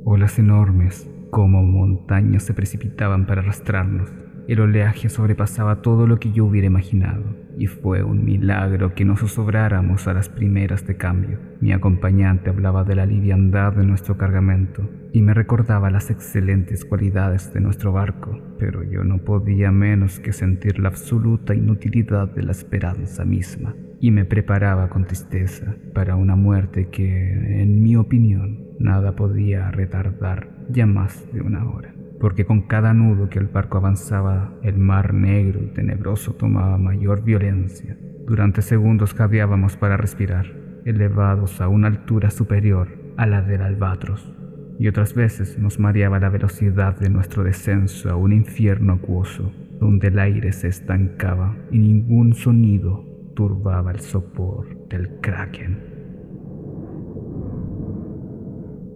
Olas 0.05 0.39
enormes, 0.39 1.11
como 1.31 1.63
montañas, 1.63 2.45
se 2.45 2.55
precipitaban 2.55 3.27
para 3.27 3.43
arrastrarnos. 3.43 4.11
El 4.47 4.61
oleaje 4.61 5.09
sobrepasaba 5.09 5.81
todo 5.81 6.07
lo 6.07 6.19
que 6.19 6.31
yo 6.31 6.45
hubiera 6.45 6.67
imaginado 6.67 7.25
y 7.57 7.67
fue 7.67 8.03
un 8.03 8.27
milagro 8.27 8.95
que 8.95 9.07
nos 9.07 9.21
zozobráramos 9.21 10.07
a 10.07 10.13
las 10.13 10.29
primeras 10.29 10.87
de 10.87 10.99
cambio. 10.99 11.39
Mi 11.61 11.73
acompañante 11.73 12.51
hablaba 12.51 12.85
de 12.85 12.95
la 12.95 13.07
liviandad 13.07 13.73
de 13.73 13.87
nuestro 13.87 14.19
cargamento 14.19 14.87
y 15.13 15.23
me 15.23 15.33
recordaba 15.33 15.89
las 15.89 16.11
excelentes 16.11 16.85
cualidades 16.85 17.55
de 17.55 17.61
nuestro 17.61 17.93
barco, 17.93 18.39
pero 18.59 18.83
yo 18.83 19.03
no 19.03 19.19
podía 19.19 19.71
menos 19.71 20.21
que 20.21 20.35
sentir 20.35 20.79
la 20.79 20.89
absoluta 20.89 21.55
inutilidad 21.55 22.29
de 22.29 22.43
la 22.43 22.53
esperanza 22.53 23.25
misma 23.25 23.75
y 23.99 24.11
me 24.11 24.27
preparaba 24.27 24.91
con 24.91 25.07
tristeza 25.07 25.75
para 25.95 26.17
una 26.17 26.37
muerte 26.37 26.89
que, 26.91 27.63
en 27.63 27.83
mi 27.83 27.97
opinión, 27.97 28.67
nada 28.79 29.17
podía 29.17 29.71
retardar 29.71 30.51
ya 30.69 30.85
más 30.85 31.25
de 31.33 31.41
una 31.41 31.65
hora 31.67 31.94
porque 32.25 32.47
con 32.47 32.63
cada 32.63 32.95
nudo 32.95 33.29
que 33.29 33.39
el 33.39 33.49
barco 33.49 33.77
avanzaba, 33.77 34.51
el 34.63 34.79
mar 34.79 35.13
negro 35.13 35.61
y 35.63 35.67
tenebroso 35.67 36.33
tomaba 36.33 36.79
mayor 36.79 37.23
violencia. 37.23 37.99
Durante 38.27 38.63
segundos 38.63 39.13
jadeábamos 39.13 39.77
para 39.77 39.99
respirar, 39.99 40.47
elevados 40.87 41.61
a 41.61 41.69
una 41.69 41.89
altura 41.89 42.31
superior 42.31 42.89
a 43.19 43.27
la 43.27 43.43
del 43.43 43.61
albatros, 43.61 44.33
y 44.79 44.89
otras 44.89 45.13
veces 45.13 45.59
nos 45.59 45.79
mareaba 45.79 46.19
la 46.19 46.31
velocidad 46.31 46.99
de 46.99 47.11
nuestro 47.11 47.45
descenso 47.45 48.09
a 48.09 48.17
un 48.17 48.33
infierno 48.33 48.95
acuoso, 48.95 49.53
donde 49.79 50.09
el 50.09 50.19
aire 50.19 50.53
se 50.53 50.69
estancaba 50.69 51.55
y 51.71 51.79
ningún 51.79 52.33
sonido 52.33 53.05
turbaba 53.37 53.91
el 53.91 54.01
sopor 54.01 54.89
del 54.89 55.21
kraken. 55.21 55.93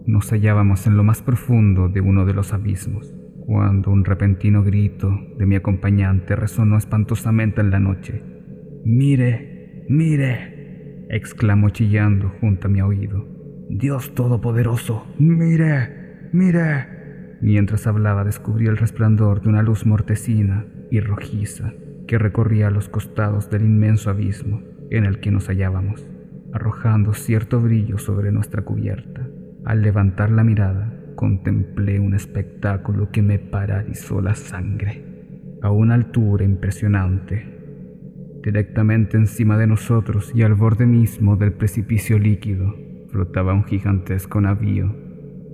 Nos 0.07 0.31
hallábamos 0.31 0.87
en 0.87 0.97
lo 0.97 1.03
más 1.03 1.21
profundo 1.21 1.89
de 1.89 2.01
uno 2.01 2.25
de 2.25 2.33
los 2.33 2.53
abismos 2.53 3.18
cuando 3.49 3.89
un 3.89 4.05
repentino 4.05 4.63
grito 4.63 5.09
de 5.39 5.47
mi 5.47 5.55
acompañante 5.55 6.35
resonó 6.35 6.77
espantosamente 6.77 7.61
en 7.61 7.71
la 7.71 7.79
noche. 7.79 8.21
Mire, 8.85 9.85
mire, 9.89 11.07
exclamó 11.09 11.71
chillando 11.71 12.31
junto 12.39 12.67
a 12.67 12.69
mi 12.69 12.79
oído. 12.83 13.25
Dios 13.67 14.13
Todopoderoso, 14.13 15.07
mire, 15.17 16.29
mire. 16.31 17.37
Mientras 17.41 17.87
hablaba 17.87 18.23
descubrí 18.23 18.67
el 18.67 18.77
resplandor 18.77 19.41
de 19.41 19.49
una 19.49 19.63
luz 19.63 19.83
mortecina 19.83 20.67
y 20.91 20.99
rojiza 20.99 21.73
que 22.07 22.19
recorría 22.19 22.69
los 22.69 22.87
costados 22.87 23.49
del 23.49 23.63
inmenso 23.63 24.11
abismo 24.11 24.61
en 24.91 25.05
el 25.05 25.21
que 25.21 25.31
nos 25.31 25.47
hallábamos, 25.47 26.07
arrojando 26.53 27.13
cierto 27.13 27.59
brillo 27.59 27.97
sobre 27.97 28.31
nuestra 28.31 28.61
cubierta. 28.61 29.27
Al 29.65 29.81
levantar 29.81 30.29
la 30.29 30.43
mirada, 30.43 30.98
contemplé 31.19 31.99
un 31.99 32.13
espectáculo 32.13 33.11
que 33.11 33.21
me 33.21 33.39
paralizó 33.39 34.21
la 34.21 34.35
sangre. 34.35 35.03
A 35.61 35.69
una 35.69 35.95
altura 35.95 36.45
impresionante, 36.45 38.39
directamente 38.41 39.17
encima 39.17 39.57
de 39.57 39.67
nosotros 39.67 40.31
y 40.33 40.43
al 40.43 40.53
borde 40.53 40.85
mismo 40.85 41.35
del 41.35 41.51
precipicio 41.51 42.17
líquido, 42.17 42.73
flotaba 43.09 43.53
un 43.53 43.65
gigantesco 43.65 44.39
navío 44.39 44.95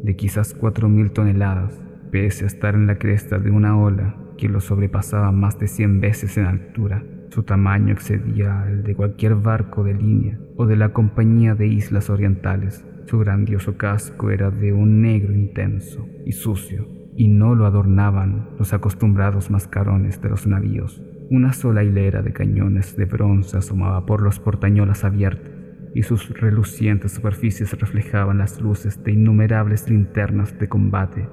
de 0.03 0.15
quizás 0.15 0.53
cuatro 0.53 0.87
mil 0.87 1.09
toneladas, 1.09 1.81
pese 2.11 2.43
a 2.43 2.47
estar 2.47 2.75
en 2.75 2.85
la 2.85 2.99
cresta 2.99 3.39
de 3.39 3.49
una 3.49 3.75
ola 3.75 4.17
que 4.37 4.47
lo 4.47 4.59
sobrepasaba 4.59 5.31
más 5.31 5.57
de 5.57 5.65
cien 5.65 5.99
veces 5.99 6.37
en 6.37 6.45
altura. 6.45 7.03
Su 7.29 7.41
tamaño 7.41 7.91
excedía 7.91 8.67
el 8.69 8.83
de 8.83 8.93
cualquier 8.93 9.33
barco 9.33 9.83
de 9.83 9.95
línea 9.95 10.37
o 10.57 10.67
de 10.67 10.75
la 10.75 10.93
Compañía 10.93 11.55
de 11.55 11.65
Islas 11.65 12.11
Orientales 12.11 12.85
su 13.05 13.19
grandioso 13.19 13.77
casco 13.77 14.31
era 14.31 14.49
de 14.49 14.73
un 14.73 15.01
negro 15.01 15.33
intenso 15.33 16.07
y 16.25 16.31
sucio, 16.31 16.87
y 17.15 17.27
no 17.27 17.55
lo 17.55 17.65
adornaban 17.65 18.49
los 18.57 18.73
acostumbrados 18.73 19.49
mascarones 19.49 20.21
de 20.21 20.29
los 20.29 20.47
navíos. 20.47 21.01
Una 21.29 21.53
sola 21.53 21.83
hilera 21.83 22.21
de 22.21 22.33
cañones 22.33 22.97
de 22.97 23.05
bronce 23.05 23.57
asomaba 23.57 24.05
por 24.05 24.21
los 24.21 24.39
portañolas 24.39 25.03
abiertos, 25.03 25.51
y 25.93 26.03
sus 26.03 26.29
relucientes 26.29 27.13
superficies 27.13 27.71
reflejaban 27.79 28.39
las 28.39 28.59
luces 28.59 29.01
de 29.03 29.13
innumerables 29.13 29.89
linternas 29.89 30.57
de 30.59 30.67
combate 30.67 31.29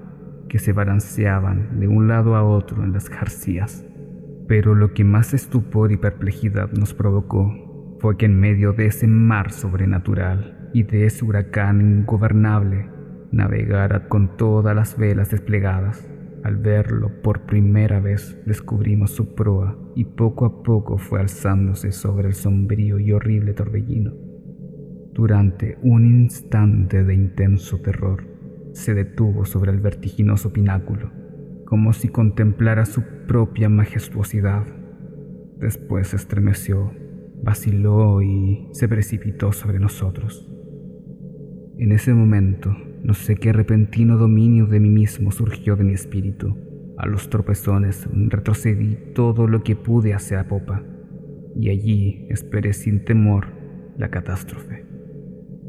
que 0.48 0.58
se 0.58 0.72
balanceaban 0.72 1.80
de 1.80 1.88
un 1.88 2.06
lado 2.06 2.36
a 2.36 2.44
otro 2.44 2.84
en 2.84 2.92
las 2.92 3.08
jarcías. 3.08 3.84
Pero 4.46 4.74
lo 4.74 4.92
que 4.92 5.02
más 5.02 5.34
estupor 5.34 5.90
y 5.90 5.96
perplejidad 5.96 6.70
nos 6.72 6.94
provocó 6.94 7.96
fue 8.00 8.16
que 8.16 8.26
en 8.26 8.38
medio 8.38 8.72
de 8.72 8.86
ese 8.86 9.06
mar 9.06 9.50
sobrenatural 9.50 10.61
y 10.72 10.84
de 10.84 11.06
ese 11.06 11.24
huracán 11.24 11.80
ingobernable 11.80 12.88
navegara 13.32 14.08
con 14.08 14.36
todas 14.36 14.76
las 14.76 14.96
velas 14.96 15.30
desplegadas. 15.30 16.08
Al 16.44 16.56
verlo 16.56 17.22
por 17.22 17.42
primera 17.42 18.00
vez 18.00 18.38
descubrimos 18.46 19.12
su 19.12 19.34
proa 19.34 19.78
y 19.94 20.04
poco 20.04 20.44
a 20.44 20.62
poco 20.62 20.98
fue 20.98 21.20
alzándose 21.20 21.92
sobre 21.92 22.28
el 22.28 22.34
sombrío 22.34 22.98
y 22.98 23.12
horrible 23.12 23.54
torbellino. 23.54 24.12
Durante 25.12 25.78
un 25.82 26.04
instante 26.04 27.04
de 27.04 27.14
intenso 27.14 27.78
terror, 27.80 28.24
se 28.72 28.94
detuvo 28.94 29.44
sobre 29.44 29.70
el 29.70 29.78
vertiginoso 29.78 30.52
pináculo, 30.52 31.10
como 31.66 31.92
si 31.92 32.08
contemplara 32.08 32.86
su 32.86 33.02
propia 33.26 33.68
majestuosidad. 33.68 34.64
Después 35.58 36.14
estremeció, 36.14 36.92
vaciló 37.42 38.22
y 38.22 38.68
se 38.72 38.88
precipitó 38.88 39.52
sobre 39.52 39.78
nosotros. 39.78 40.48
En 41.78 41.90
ese 41.90 42.12
momento, 42.12 42.76
no 43.02 43.14
sé 43.14 43.36
qué 43.36 43.52
repentino 43.52 44.18
dominio 44.18 44.66
de 44.66 44.78
mí 44.78 44.90
mismo 44.90 45.32
surgió 45.32 45.74
de 45.74 45.84
mi 45.84 45.94
espíritu. 45.94 46.56
A 46.98 47.06
los 47.06 47.30
tropezones 47.30 48.06
retrocedí 48.12 48.96
todo 49.14 49.46
lo 49.46 49.62
que 49.62 49.74
pude 49.74 50.12
hacia 50.12 50.36
la 50.36 50.48
popa, 50.48 50.82
y 51.56 51.70
allí 51.70 52.26
esperé 52.28 52.74
sin 52.74 53.04
temor 53.04 53.46
la 53.96 54.10
catástrofe. 54.10 54.84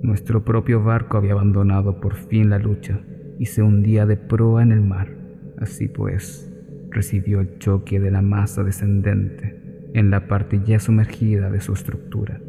Nuestro 0.02 0.44
propio 0.44 0.84
barco 0.84 1.18
había 1.18 1.32
abandonado 1.32 2.02
por 2.02 2.16
fin 2.16 2.50
la 2.50 2.60
lucha 2.60 3.00
y 3.40 3.46
se 3.46 3.64
hundía 3.64 4.06
de 4.06 4.18
proa 4.18 4.62
en 4.62 4.74
el 4.74 4.82
mar. 4.82 5.16
Así 5.58 5.88
pues, 5.88 6.52
recibió 6.92 7.40
el 7.40 7.58
choque 7.60 8.02
de 8.02 8.12
la 8.12 8.22
masa 8.22 8.64
descendente 8.64 9.90
en 9.94 10.10
la 10.10 10.28
parte 10.28 10.60
ya 10.66 10.80
sumergida 10.80 11.50
de 11.50 11.62
su 11.62 11.74
estructura. 11.74 12.42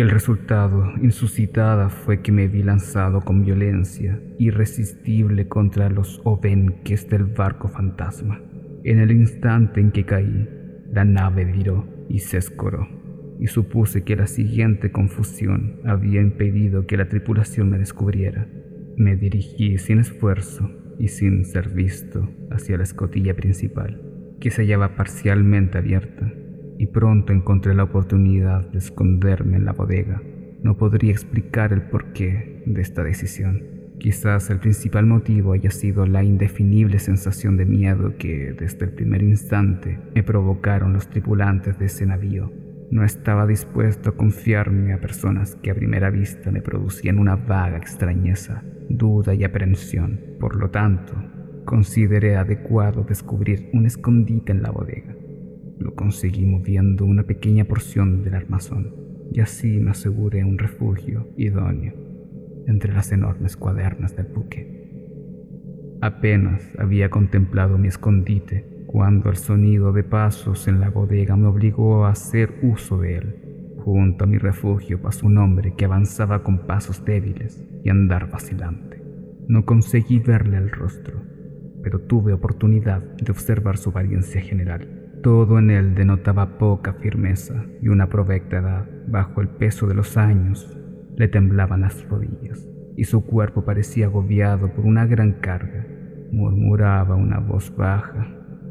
Y 0.00 0.02
el 0.02 0.08
resultado 0.08 0.94
insuscitada 1.02 1.90
fue 1.90 2.22
que 2.22 2.32
me 2.32 2.48
vi 2.48 2.62
lanzado 2.62 3.20
con 3.20 3.44
violencia 3.44 4.18
irresistible 4.38 5.46
contra 5.46 5.90
los 5.90 6.22
obenques 6.24 7.06
del 7.10 7.24
barco 7.24 7.68
fantasma. 7.68 8.40
En 8.82 8.98
el 8.98 9.10
instante 9.10 9.78
en 9.78 9.90
que 9.90 10.06
caí, 10.06 10.48
la 10.90 11.04
nave 11.04 11.44
viró 11.44 11.86
y 12.08 12.20
se 12.20 12.38
escoró, 12.38 12.88
y 13.38 13.48
supuse 13.48 14.02
que 14.02 14.16
la 14.16 14.26
siguiente 14.26 14.90
confusión 14.90 15.82
había 15.84 16.22
impedido 16.22 16.86
que 16.86 16.96
la 16.96 17.10
tripulación 17.10 17.68
me 17.68 17.78
descubriera. 17.78 18.48
Me 18.96 19.16
dirigí 19.16 19.76
sin 19.76 19.98
esfuerzo 19.98 20.70
y 20.98 21.08
sin 21.08 21.44
ser 21.44 21.68
visto 21.68 22.26
hacia 22.50 22.78
la 22.78 22.84
escotilla 22.84 23.36
principal, 23.36 24.00
que 24.40 24.50
se 24.50 24.62
hallaba 24.62 24.96
parcialmente 24.96 25.76
abierta, 25.76 26.32
y 26.80 26.86
pronto 26.86 27.34
encontré 27.34 27.74
la 27.74 27.82
oportunidad 27.82 28.66
de 28.70 28.78
esconderme 28.78 29.58
en 29.58 29.66
la 29.66 29.74
bodega. 29.74 30.22
No 30.62 30.78
podría 30.78 31.12
explicar 31.12 31.74
el 31.74 31.82
porqué 31.82 32.62
de 32.64 32.80
esta 32.80 33.04
decisión. 33.04 33.62
Quizás 33.98 34.48
el 34.48 34.60
principal 34.60 35.04
motivo 35.04 35.52
haya 35.52 35.70
sido 35.70 36.06
la 36.06 36.24
indefinible 36.24 36.98
sensación 36.98 37.58
de 37.58 37.66
miedo 37.66 38.16
que 38.16 38.54
desde 38.58 38.86
el 38.86 38.92
primer 38.92 39.22
instante 39.22 39.98
me 40.14 40.22
provocaron 40.22 40.94
los 40.94 41.06
tripulantes 41.10 41.78
de 41.78 41.84
ese 41.84 42.06
navío. 42.06 42.50
No 42.90 43.04
estaba 43.04 43.46
dispuesto 43.46 44.08
a 44.08 44.16
confiarme 44.16 44.94
a 44.94 45.00
personas 45.02 45.56
que 45.56 45.70
a 45.70 45.74
primera 45.74 46.08
vista 46.08 46.50
me 46.50 46.62
producían 46.62 47.18
una 47.18 47.36
vaga 47.36 47.76
extrañeza 47.76 48.64
duda 48.88 49.34
y 49.34 49.44
aprensión. 49.44 50.18
Por 50.40 50.56
lo 50.56 50.70
tanto, 50.70 51.12
consideré 51.66 52.36
adecuado 52.36 53.04
descubrir 53.06 53.68
un 53.74 53.84
escondite 53.84 54.52
en 54.52 54.62
la 54.62 54.70
bodega. 54.70 55.19
Lo 55.80 55.94
conseguí 55.94 56.44
moviendo 56.44 57.06
una 57.06 57.22
pequeña 57.22 57.64
porción 57.64 58.22
del 58.22 58.34
armazón 58.34 58.94
y 59.32 59.40
así 59.40 59.80
me 59.80 59.92
aseguré 59.92 60.44
un 60.44 60.58
refugio 60.58 61.28
idóneo 61.38 61.94
entre 62.66 62.92
las 62.92 63.10
enormes 63.12 63.56
cuadernas 63.56 64.14
del 64.14 64.26
buque. 64.26 64.80
Apenas 66.02 66.70
había 66.78 67.08
contemplado 67.08 67.78
mi 67.78 67.88
escondite 67.88 68.84
cuando 68.86 69.30
el 69.30 69.36
sonido 69.36 69.92
de 69.92 70.04
pasos 70.04 70.68
en 70.68 70.80
la 70.80 70.90
bodega 70.90 71.34
me 71.36 71.46
obligó 71.46 72.04
a 72.04 72.10
hacer 72.10 72.58
uso 72.62 72.98
de 72.98 73.16
él. 73.16 73.36
Junto 73.78 74.24
a 74.24 74.26
mi 74.26 74.36
refugio 74.36 75.00
pasó 75.00 75.26
un 75.26 75.38
hombre 75.38 75.74
que 75.76 75.86
avanzaba 75.86 76.42
con 76.42 76.66
pasos 76.66 77.02
débiles 77.06 77.64
y 77.82 77.88
andar 77.88 78.30
vacilante. 78.30 79.02
No 79.48 79.64
conseguí 79.64 80.18
verle 80.18 80.58
el 80.58 80.70
rostro, 80.70 81.22
pero 81.82 82.00
tuve 82.00 82.34
oportunidad 82.34 83.02
de 83.16 83.32
observar 83.32 83.78
su 83.78 83.88
apariencia 83.88 84.42
general. 84.42 84.99
Todo 85.22 85.58
en 85.58 85.70
él 85.70 85.94
denotaba 85.94 86.58
poca 86.58 86.94
firmeza 86.94 87.64
y 87.82 87.88
una 87.88 88.08
provecta 88.08 88.58
edad. 88.58 88.88
Bajo 89.06 89.40
el 89.40 89.48
peso 89.48 89.86
de 89.86 89.94
los 89.94 90.16
años 90.16 90.78
le 91.16 91.28
temblaban 91.28 91.82
las 91.82 92.08
rodillas 92.08 92.66
y 92.96 93.04
su 93.04 93.24
cuerpo 93.26 93.64
parecía 93.64 94.06
agobiado 94.06 94.72
por 94.72 94.86
una 94.86 95.06
gran 95.06 95.32
carga. 95.40 95.86
Murmuraba 96.32 97.16
una 97.16 97.38
voz 97.38 97.74
baja, 97.76 98.26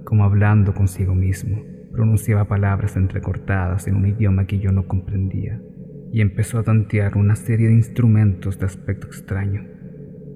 como 0.05 0.23
hablando 0.23 0.73
consigo 0.73 1.13
mismo 1.13 1.59
pronunciaba 1.91 2.45
palabras 2.45 2.95
entrecortadas 2.95 3.87
en 3.87 3.95
un 3.95 4.05
idioma 4.05 4.45
que 4.45 4.59
yo 4.59 4.71
no 4.71 4.87
comprendía 4.87 5.61
y 6.11 6.21
empezó 6.21 6.59
a 6.59 6.63
tantear 6.63 7.17
una 7.17 7.35
serie 7.35 7.67
de 7.67 7.73
instrumentos 7.73 8.57
de 8.57 8.65
aspecto 8.65 9.07
extraño 9.07 9.67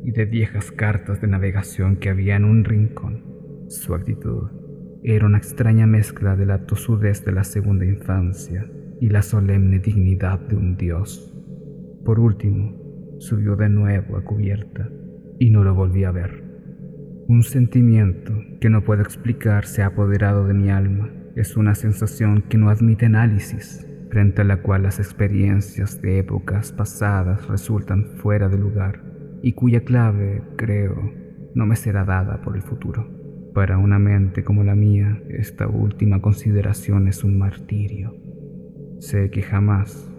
y 0.04 0.12
de 0.12 0.26
viejas 0.26 0.72
cartas 0.72 1.22
de 1.22 1.28
navegación 1.28 1.96
que 1.96 2.10
había 2.10 2.36
en 2.36 2.46
un 2.46 2.66
rincón. 2.66 3.24
Su 3.70 3.96
actitud 3.96 4.50
era 5.06 5.26
una 5.26 5.38
extraña 5.38 5.86
mezcla 5.86 6.38
de 6.38 6.46
la 6.46 6.66
tosudez 6.66 7.26
de 7.26 7.34
la 7.34 7.44
segunda 7.44 7.86
infancia 7.86 8.66
y 9.02 9.10
la 9.10 9.22
solemne 9.22 9.80
dignidad 9.80 10.40
de 10.40 10.56
un 10.56 10.78
dios. 10.78 11.34
Por 12.06 12.22
último, 12.22 13.18
subió 13.20 13.58
de 13.58 13.68
nuevo 13.68 14.16
a 14.16 14.24
cubierta 14.24 14.90
y 15.40 15.50
no 15.50 15.66
lo 15.66 15.76
volví 15.76 16.06
a 16.06 16.12
ver. 16.12 16.44
Un 17.28 17.44
sentimiento 17.44 18.34
que 18.62 18.70
no 18.70 18.86
puedo 18.86 19.02
explicar 19.02 19.66
se 19.66 19.82
ha 19.82 19.88
apoderado 19.88 20.48
de 20.48 20.54
mi 20.54 20.70
alma 20.70 21.10
es 21.36 21.58
una 21.58 21.76
sensación 21.76 22.44
que 22.44 22.58
no 22.58 22.70
admite 22.70 23.06
análisis, 23.08 23.86
frente 24.10 24.44
a 24.44 24.46
la 24.46 24.62
cual 24.62 24.84
las 24.84 25.00
experiencias 25.00 26.02
de 26.02 26.20
épocas 26.20 26.72
pasadas 26.72 27.48
resultan 27.48 28.06
fuera 28.18 28.48
de 28.48 28.58
lugar 28.58 29.02
y 29.42 29.52
cuya 29.52 29.84
clave, 29.84 30.44
creo, 30.56 31.12
no 31.56 31.66
me 31.66 31.76
será 31.76 32.06
dada 32.06 32.42
por 32.42 32.56
el 32.56 32.62
futuro. 32.62 33.23
Para 33.54 33.78
una 33.78 34.00
mente 34.00 34.44
como 34.44 34.64
la 34.64 34.76
mía, 34.76 35.22
esta 35.30 35.68
última 35.68 36.22
consideración 36.22 37.08
es 37.08 37.24
un 37.24 37.38
martirio. 37.38 38.16
Sé 39.00 39.30
que 39.30 39.42
jamás, 39.42 40.10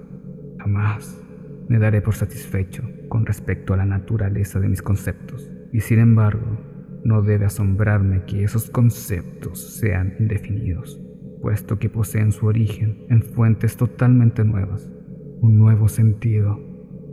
jamás 0.59 1.20
me 1.68 1.79
daré 1.79 2.01
por 2.01 2.14
satisfecho 2.14 2.83
con 3.09 3.27
respecto 3.27 3.75
a 3.75 3.77
la 3.77 3.87
naturaleza 3.87 4.61
de 4.61 4.68
mis 4.68 4.83
conceptos, 4.83 5.51
y 5.73 5.81
sin 5.81 5.99
embargo, 5.99 6.59
no 7.05 7.23
debe 7.23 7.47
asombrarme 7.47 8.25
que 8.25 8.44
esos 8.44 8.70
conceptos 8.70 9.79
sean 9.79 10.14
indefinidos 10.18 11.01
puesto 11.44 11.79
que 11.79 11.90
poseen 11.90 12.33
su 12.33 12.47
origen 12.47 13.05
en 13.11 13.20
fuentes 13.20 13.77
totalmente 13.77 14.42
nuevas. 14.44 14.88
Un 15.42 15.59
nuevo 15.59 15.88
sentido, 15.88 16.59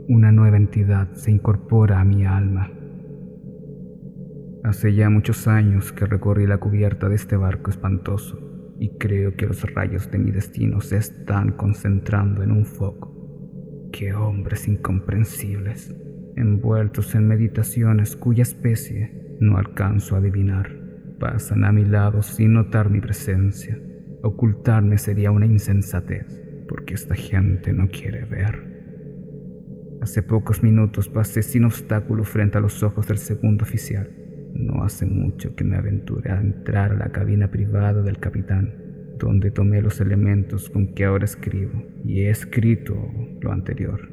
una 0.08 0.32
nueva 0.32 0.56
entidad 0.56 1.12
se 1.12 1.30
incorpora 1.30 2.00
a 2.00 2.04
mi 2.06 2.24
alma. 2.24 2.70
Hace 4.64 4.94
ya 4.94 5.10
muchos 5.10 5.48
años 5.48 5.92
que 5.92 6.06
recorrí 6.06 6.46
la 6.46 6.58
cubierta 6.58 7.08
de 7.08 7.16
este 7.16 7.36
barco 7.36 7.70
espantoso 7.70 8.74
y 8.78 8.96
creo 8.98 9.36
que 9.36 9.46
los 9.46 9.62
rayos 9.74 10.10
de 10.10 10.18
mi 10.18 10.30
destino 10.30 10.80
se 10.80 10.96
están 10.96 11.52
concentrando 11.52 12.42
en 12.42 12.52
un 12.52 12.64
foco. 12.64 13.88
¡Qué 13.92 14.14
hombres 14.14 14.68
incomprensibles! 14.68 15.94
envueltos 16.34 17.14
en 17.14 17.28
meditaciones 17.28 18.16
cuya 18.16 18.42
especie 18.42 19.36
no 19.40 19.58
alcanzo 19.58 20.14
a 20.14 20.18
adivinar, 20.18 20.70
pasan 21.20 21.64
a 21.64 21.72
mi 21.72 21.84
lado 21.84 22.22
sin 22.22 22.54
notar 22.54 22.88
mi 22.88 23.02
presencia 23.02 23.78
Ocultarme 24.24 24.98
sería 24.98 25.32
una 25.32 25.46
insensatez, 25.46 26.40
porque 26.68 26.94
esta 26.94 27.16
gente 27.16 27.72
no 27.72 27.88
quiere 27.88 28.24
ver. 28.24 28.70
Hace 30.00 30.22
pocos 30.22 30.62
minutos 30.62 31.08
pasé 31.08 31.42
sin 31.42 31.64
obstáculo 31.64 32.22
frente 32.22 32.56
a 32.58 32.60
los 32.60 32.84
ojos 32.84 33.08
del 33.08 33.18
segundo 33.18 33.64
oficial. 33.64 34.08
No 34.54 34.84
hace 34.84 35.06
mucho 35.06 35.54
que 35.54 35.64
me 35.64 35.76
aventuré 35.76 36.30
a 36.30 36.40
entrar 36.40 36.92
a 36.92 36.96
la 36.96 37.12
cabina 37.12 37.50
privada 37.50 38.02
del 38.02 38.18
capitán, 38.18 38.74
donde 39.18 39.50
tomé 39.50 39.82
los 39.82 40.00
elementos 40.00 40.70
con 40.70 40.94
que 40.94 41.04
ahora 41.04 41.24
escribo, 41.24 41.82
y 42.04 42.20
he 42.20 42.30
escrito 42.30 42.96
lo 43.40 43.52
anterior. 43.52 44.08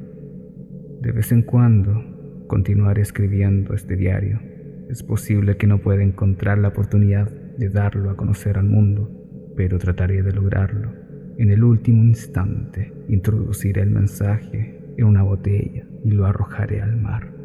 De 1.00 1.12
vez 1.12 1.32
en 1.32 1.42
cuando 1.42 2.44
continuaré 2.50 3.02
escribiendo 3.02 3.74
este 3.74 3.94
diario. 3.94 4.40
Es 4.88 5.04
posible 5.04 5.56
que 5.56 5.68
no 5.68 5.78
pueda 5.78 6.02
encontrar 6.02 6.58
la 6.58 6.68
oportunidad 6.68 7.30
de 7.30 7.68
darlo 7.68 8.10
a 8.10 8.16
conocer 8.16 8.58
al 8.58 8.64
mundo, 8.64 9.08
pero 9.56 9.78
trataré 9.78 10.24
de 10.24 10.32
lograrlo. 10.32 10.90
En 11.38 11.52
el 11.52 11.62
último 11.62 12.02
instante 12.02 12.92
introduciré 13.08 13.82
el 13.82 13.90
mensaje 13.90 14.80
en 14.96 15.04
una 15.04 15.22
botella 15.22 15.86
y 16.02 16.10
lo 16.10 16.26
arrojaré 16.26 16.82
al 16.82 16.96
mar. 16.96 17.39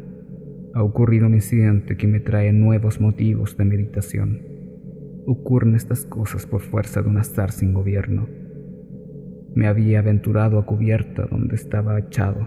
Ha 0.76 0.82
ocurrido 0.82 1.26
un 1.26 1.32
incidente 1.32 1.96
que 1.96 2.06
me 2.06 2.20
trae 2.20 2.52
nuevos 2.52 3.00
motivos 3.00 3.56
de 3.56 3.64
meditación. 3.64 4.42
Ocurren 5.26 5.74
estas 5.74 6.04
cosas 6.04 6.44
por 6.44 6.60
fuerza 6.60 7.00
de 7.00 7.08
un 7.08 7.16
azar 7.16 7.50
sin 7.50 7.72
gobierno. 7.72 8.28
Me 9.54 9.68
había 9.68 10.00
aventurado 10.00 10.58
a 10.58 10.66
cubierta 10.66 11.26
donde 11.30 11.54
estaba 11.54 11.98
echado, 11.98 12.46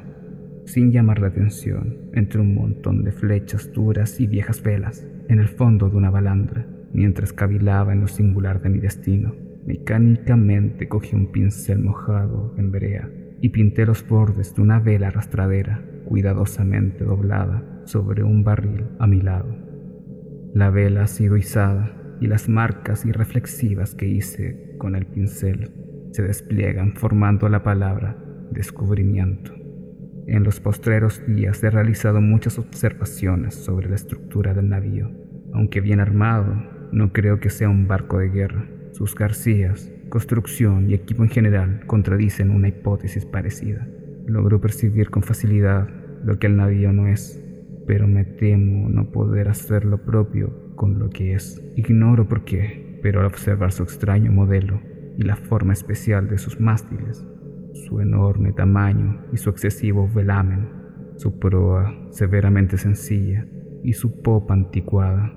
sin 0.65 0.91
llamar 0.91 1.17
la 1.17 1.29
atención, 1.29 2.11
entre 2.13 2.39
un 2.39 2.53
montón 2.53 3.03
de 3.03 3.13
flechas 3.13 3.73
duras 3.73 4.21
y 4.21 4.27
viejas 4.27 4.61
velas, 4.61 5.07
en 5.27 5.39
el 5.39 5.47
fondo 5.47 5.89
de 5.89 5.97
una 5.97 6.11
balandra, 6.11 6.67
mientras 6.93 7.33
cavilaba 7.33 7.93
en 7.93 8.01
lo 8.01 8.07
singular 8.07 8.61
de 8.61 8.69
mi 8.69 8.77
destino. 8.77 9.33
Mecánicamente 9.65 10.87
cogí 10.87 11.15
un 11.15 11.31
pincel 11.31 11.79
mojado 11.79 12.53
en 12.59 12.69
brea 12.69 13.09
y 13.41 13.49
pinté 13.49 13.87
los 13.87 14.07
bordes 14.07 14.53
de 14.53 14.61
una 14.61 14.79
vela 14.79 15.07
arrastradera 15.07 15.83
cuidadosamente 16.05 17.03
doblada 17.03 17.78
sobre 17.89 18.23
un 18.23 18.43
barril 18.43 18.85
a 18.99 19.07
mi 19.07 19.19
lado. 19.19 19.49
La 20.53 20.69
vela 20.69 21.03
ha 21.03 21.07
sido 21.07 21.37
izada 21.37 21.91
y 22.21 22.27
las 22.27 22.47
marcas 22.47 23.03
irreflexivas 23.03 23.95
que 23.95 24.07
hice 24.07 24.75
con 24.77 24.95
el 24.95 25.07
pincel 25.07 25.71
se 26.11 26.21
despliegan 26.21 26.95
formando 26.95 27.49
la 27.49 27.63
palabra 27.63 28.15
descubrimiento. 28.51 29.53
En 30.27 30.43
los 30.43 30.59
postreros 30.59 31.23
días 31.25 31.63
he 31.63 31.71
realizado 31.71 32.21
muchas 32.21 32.59
observaciones 32.59 33.55
sobre 33.55 33.89
la 33.89 33.95
estructura 33.95 34.53
del 34.53 34.69
navío. 34.69 35.09
Aunque 35.53 35.81
bien 35.81 35.99
armado, 35.99 36.53
no 36.91 37.11
creo 37.11 37.39
que 37.39 37.49
sea 37.49 37.69
un 37.69 37.87
barco 37.87 38.19
de 38.19 38.29
guerra. 38.29 38.67
Sus 38.91 39.15
garcías, 39.15 39.91
construcción 40.09 40.91
y 40.91 40.93
equipo 40.93 41.23
en 41.23 41.29
general 41.29 41.81
contradicen 41.87 42.51
una 42.51 42.67
hipótesis 42.67 43.25
parecida. 43.25 43.87
Logró 44.27 44.61
percibir 44.61 45.09
con 45.09 45.23
facilidad 45.23 45.89
lo 46.23 46.37
que 46.37 46.45
el 46.45 46.57
navío 46.57 46.93
no 46.93 47.07
es, 47.07 47.43
pero 47.89 48.07
me 48.07 48.23
temo 48.23 48.87
no 48.87 49.09
poder 49.09 49.49
hacer 49.49 49.83
lo 49.83 50.05
propio 50.05 50.75
con 50.75 50.99
lo 50.99 51.09
que 51.09 51.33
es. 51.33 51.59
Ignoro 51.75 52.27
por 52.27 52.45
qué, 52.45 52.99
pero 53.01 53.21
al 53.21 53.25
observar 53.25 53.71
su 53.71 53.81
extraño 53.81 54.31
modelo 54.31 54.79
y 55.17 55.23
la 55.23 55.35
forma 55.35 55.73
especial 55.73 56.29
de 56.29 56.37
sus 56.37 56.59
mástiles, 56.59 57.25
su 57.73 57.99
enorme 57.99 58.53
tamaño 58.53 59.25
y 59.33 59.37
su 59.37 59.49
excesivo 59.49 60.07
velamen, 60.07 60.69
su 61.15 61.39
proa 61.39 61.91
severamente 62.11 62.77
sencilla 62.77 63.47
y 63.83 63.93
su 63.93 64.21
popa 64.21 64.53
anticuada, 64.53 65.33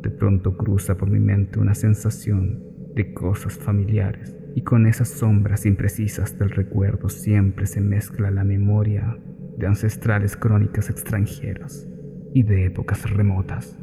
de 0.00 0.10
pronto 0.10 0.56
cruza 0.56 0.96
por 0.96 1.10
mi 1.10 1.18
mente 1.18 1.58
una 1.58 1.74
sensación 1.74 2.62
de 2.94 3.14
cosas 3.14 3.58
familiares 3.58 4.36
y 4.54 4.62
con 4.62 4.86
esas 4.86 5.08
sombras 5.08 5.66
imprecisas 5.66 6.38
del 6.38 6.50
recuerdo 6.50 7.08
siempre 7.08 7.66
se 7.66 7.80
mezcla 7.80 8.30
la 8.30 8.44
memoria 8.44 9.18
de 9.58 9.66
ancestrales 9.66 10.36
crónicas 10.36 10.88
extranjeras 10.88 11.88
y 12.36 12.42
de 12.42 12.66
épocas 12.66 13.10
remotas. 13.10 13.78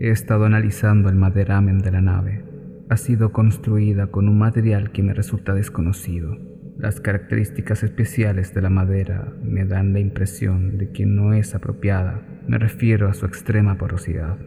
He 0.00 0.10
estado 0.10 0.46
analizando 0.46 1.08
el 1.08 1.14
maderamen 1.14 1.78
de 1.78 1.92
la 1.92 2.00
nave. 2.00 2.44
Ha 2.88 2.96
sido 2.96 3.30
construida 3.30 4.08
con 4.08 4.28
un 4.28 4.36
material 4.36 4.90
que 4.90 5.04
me 5.04 5.14
resulta 5.14 5.54
desconocido. 5.54 6.36
Las 6.76 7.00
características 7.00 7.84
especiales 7.84 8.52
de 8.52 8.62
la 8.62 8.68
madera 8.68 9.32
me 9.44 9.64
dan 9.64 9.92
la 9.92 10.00
impresión 10.00 10.76
de 10.76 10.90
que 10.90 11.06
no 11.06 11.34
es 11.34 11.54
apropiada. 11.54 12.20
Me 12.48 12.58
refiero 12.58 13.08
a 13.08 13.14
su 13.14 13.26
extrema 13.26 13.78
porosidad 13.78 14.38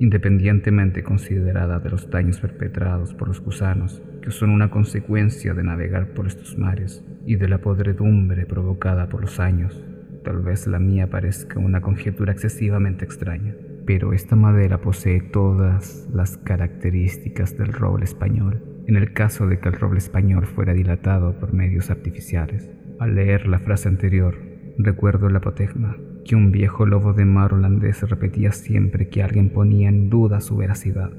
independientemente 0.00 1.02
considerada 1.02 1.80
de 1.80 1.90
los 1.90 2.08
daños 2.08 2.38
perpetrados 2.38 3.14
por 3.14 3.26
los 3.26 3.40
gusanos, 3.40 4.00
que 4.22 4.30
son 4.30 4.50
una 4.50 4.70
consecuencia 4.70 5.54
de 5.54 5.64
navegar 5.64 6.14
por 6.14 6.28
estos 6.28 6.56
mares 6.56 7.04
y 7.26 7.34
de 7.34 7.48
la 7.48 7.58
podredumbre 7.58 8.46
provocada 8.46 9.08
por 9.08 9.22
los 9.22 9.40
años. 9.40 9.84
Tal 10.24 10.42
vez 10.42 10.66
la 10.66 10.78
mía 10.78 11.08
parezca 11.08 11.58
una 11.58 11.80
conjetura 11.80 12.32
excesivamente 12.32 13.04
extraña, 13.04 13.54
pero 13.86 14.12
esta 14.12 14.36
madera 14.36 14.80
posee 14.80 15.20
todas 15.20 16.08
las 16.12 16.36
características 16.38 17.56
del 17.56 17.72
roble 17.72 18.04
español, 18.04 18.62
en 18.86 18.96
el 18.96 19.12
caso 19.12 19.46
de 19.46 19.60
que 19.60 19.68
el 19.68 19.74
roble 19.74 19.98
español 19.98 20.46
fuera 20.46 20.74
dilatado 20.74 21.38
por 21.38 21.52
medios 21.52 21.90
artificiales. 21.90 22.70
Al 22.98 23.14
leer 23.14 23.46
la 23.46 23.60
frase 23.60 23.88
anterior, 23.88 24.36
recuerdo 24.76 25.28
la 25.28 25.38
apotegma, 25.38 25.96
que 26.24 26.36
un 26.36 26.52
viejo 26.52 26.84
lobo 26.84 27.12
de 27.12 27.24
mar 27.24 27.54
holandés 27.54 28.02
repetía 28.02 28.52
siempre 28.52 29.08
que 29.08 29.22
alguien 29.22 29.50
ponía 29.50 29.88
en 29.88 30.10
duda 30.10 30.40
su 30.40 30.56
veracidad. 30.56 31.10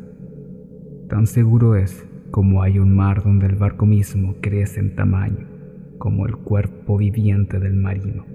Tan 1.08 1.26
seguro 1.26 1.76
es 1.76 2.06
como 2.32 2.62
hay 2.62 2.78
un 2.78 2.96
mar 2.96 3.24
donde 3.24 3.48
el 3.48 3.56
barco 3.56 3.86
mismo 3.86 4.36
crece 4.42 4.80
en 4.80 4.96
tamaño, 4.96 5.48
como 5.98 6.28
el 6.28 6.38
cuerpo 6.38 6.98
viviente 6.98 7.60
del 7.60 7.74
marino. 7.74 8.26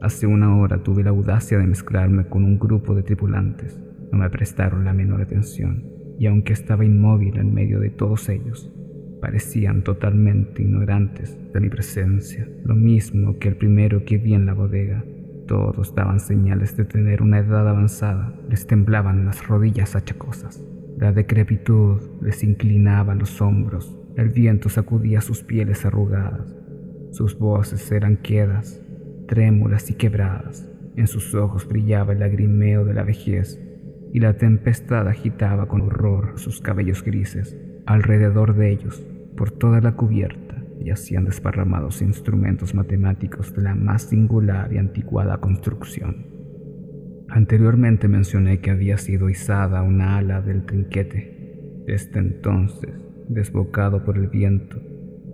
Hace 0.00 0.28
una 0.28 0.56
hora 0.56 0.82
tuve 0.84 1.02
la 1.02 1.10
audacia 1.10 1.58
de 1.58 1.66
mezclarme 1.66 2.28
con 2.28 2.44
un 2.44 2.58
grupo 2.58 2.94
de 2.94 3.02
tripulantes. 3.02 3.80
No 4.12 4.18
me 4.18 4.30
prestaron 4.30 4.84
la 4.84 4.92
menor 4.92 5.22
atención, 5.22 5.84
y 6.18 6.26
aunque 6.26 6.52
estaba 6.52 6.84
inmóvil 6.84 7.36
en 7.36 7.52
medio 7.52 7.80
de 7.80 7.90
todos 7.90 8.28
ellos, 8.28 8.72
parecían 9.20 9.82
totalmente 9.82 10.62
ignorantes 10.62 11.36
de 11.52 11.60
mi 11.60 11.68
presencia, 11.68 12.48
lo 12.64 12.76
mismo 12.76 13.38
que 13.38 13.48
el 13.48 13.56
primero 13.56 14.04
que 14.04 14.18
vi 14.18 14.34
en 14.34 14.46
la 14.46 14.54
bodega. 14.54 15.04
Todos 15.48 15.94
daban 15.94 16.20
señales 16.20 16.76
de 16.76 16.84
tener 16.84 17.20
una 17.20 17.40
edad 17.40 17.66
avanzada, 17.68 18.34
les 18.48 18.66
temblaban 18.66 19.24
las 19.24 19.48
rodillas 19.48 19.96
achacosas. 19.96 20.64
La 20.96 21.12
decrepitud 21.12 22.00
les 22.22 22.44
inclinaba 22.44 23.14
los 23.16 23.40
hombros, 23.40 23.98
el 24.16 24.28
viento 24.28 24.68
sacudía 24.68 25.20
sus 25.20 25.42
pieles 25.42 25.84
arrugadas, 25.84 26.56
sus 27.10 27.38
voces 27.38 27.90
eran 27.90 28.16
quedas, 28.16 28.80
trémulas 29.28 29.88
y 29.90 29.94
quebradas, 29.94 30.68
en 30.96 31.06
sus 31.06 31.32
ojos 31.36 31.68
brillaba 31.68 32.12
el 32.12 32.18
lagrimeo 32.18 32.84
de 32.84 32.94
la 32.94 33.04
vejez, 33.04 33.60
y 34.12 34.18
la 34.18 34.36
tempestad 34.36 35.06
agitaba 35.06 35.68
con 35.68 35.82
horror 35.82 36.32
sus 36.36 36.60
cabellos 36.60 37.04
grises. 37.04 37.56
Alrededor 37.86 38.56
de 38.56 38.72
ellos, 38.72 39.06
por 39.36 39.52
toda 39.52 39.80
la 39.80 39.92
cubierta, 39.92 40.64
yacían 40.80 41.24
desparramados 41.24 42.02
instrumentos 42.02 42.74
matemáticos 42.74 43.54
de 43.54 43.62
la 43.62 43.74
más 43.74 44.02
singular 44.02 44.72
y 44.72 44.78
anticuada 44.78 45.38
construcción. 45.38 46.26
Anteriormente 47.28 48.08
mencioné 48.08 48.60
que 48.60 48.70
había 48.70 48.96
sido 48.96 49.28
izada 49.28 49.82
una 49.82 50.16
ala 50.16 50.40
del 50.40 50.64
trinquete. 50.64 51.84
Desde 51.86 52.18
entonces, 52.18 52.94
desbocado 53.28 54.02
por 54.02 54.16
el 54.16 54.28
viento, 54.28 54.80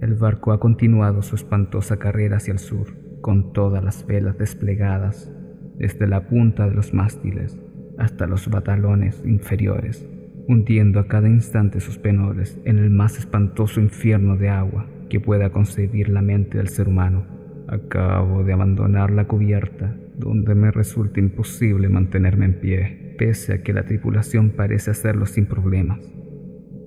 el 0.00 0.14
barco 0.14 0.52
ha 0.52 0.58
continuado 0.58 1.22
su 1.22 1.36
espantosa 1.36 1.98
carrera 1.98 2.38
hacia 2.38 2.52
el 2.52 2.58
sur, 2.58 3.03
con 3.24 3.54
todas 3.54 3.82
las 3.82 4.06
velas 4.06 4.36
desplegadas, 4.36 5.32
desde 5.78 6.06
la 6.06 6.26
punta 6.26 6.68
de 6.68 6.74
los 6.74 6.92
mástiles 6.92 7.58
hasta 7.96 8.26
los 8.26 8.50
batalones 8.50 9.22
inferiores, 9.24 10.06
hundiendo 10.46 11.00
a 11.00 11.08
cada 11.08 11.26
instante 11.26 11.80
sus 11.80 11.96
penores 11.96 12.60
en 12.66 12.78
el 12.78 12.90
más 12.90 13.18
espantoso 13.18 13.80
infierno 13.80 14.36
de 14.36 14.50
agua 14.50 14.86
que 15.08 15.20
pueda 15.20 15.48
concebir 15.52 16.10
la 16.10 16.20
mente 16.20 16.58
del 16.58 16.68
ser 16.68 16.86
humano. 16.86 17.24
Acabo 17.66 18.44
de 18.44 18.52
abandonar 18.52 19.10
la 19.10 19.26
cubierta, 19.26 19.96
donde 20.18 20.54
me 20.54 20.70
resulta 20.70 21.18
imposible 21.18 21.88
mantenerme 21.88 22.44
en 22.44 22.60
pie, 22.60 23.14
pese 23.16 23.54
a 23.54 23.62
que 23.62 23.72
la 23.72 23.86
tripulación 23.86 24.50
parece 24.50 24.90
hacerlo 24.90 25.24
sin 25.24 25.46
problemas. 25.46 26.12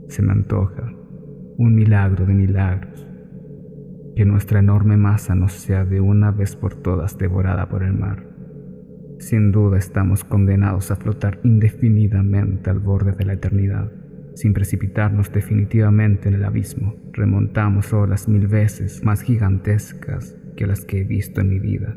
Se 0.07 0.21
me 0.21 0.33
antoja 0.33 0.93
un 1.57 1.73
milagro 1.73 2.27
de 2.27 2.35
milagros, 2.35 3.06
que 4.17 4.25
nuestra 4.25 4.57
enorme 4.57 4.97
masa 4.97 5.35
no 5.35 5.47
sea 5.47 5.85
de 5.85 6.01
una 6.01 6.31
vez 6.31 6.55
por 6.55 6.73
todas 6.73 7.19
devorada 7.19 7.69
por 7.69 7.83
el 7.83 7.93
mar. 7.93 8.25
Sin 9.19 9.51
duda 9.51 9.77
estamos 9.77 10.23
condenados 10.23 10.89
a 10.89 10.95
flotar 10.95 11.39
indefinidamente 11.43 12.71
al 12.71 12.79
borde 12.79 13.11
de 13.11 13.25
la 13.25 13.33
eternidad 13.33 13.91
sin 14.33 14.53
precipitarnos 14.53 15.31
definitivamente 15.31 16.29
en 16.29 16.33
el 16.33 16.45
abismo. 16.45 16.95
Remontamos 17.13 17.93
olas 17.93 18.27
mil 18.27 18.47
veces 18.47 19.03
más 19.03 19.21
gigantescas 19.21 20.35
que 20.55 20.65
las 20.65 20.83
que 20.83 21.01
he 21.01 21.03
visto 21.03 21.41
en 21.41 21.49
mi 21.49 21.59
vida, 21.59 21.95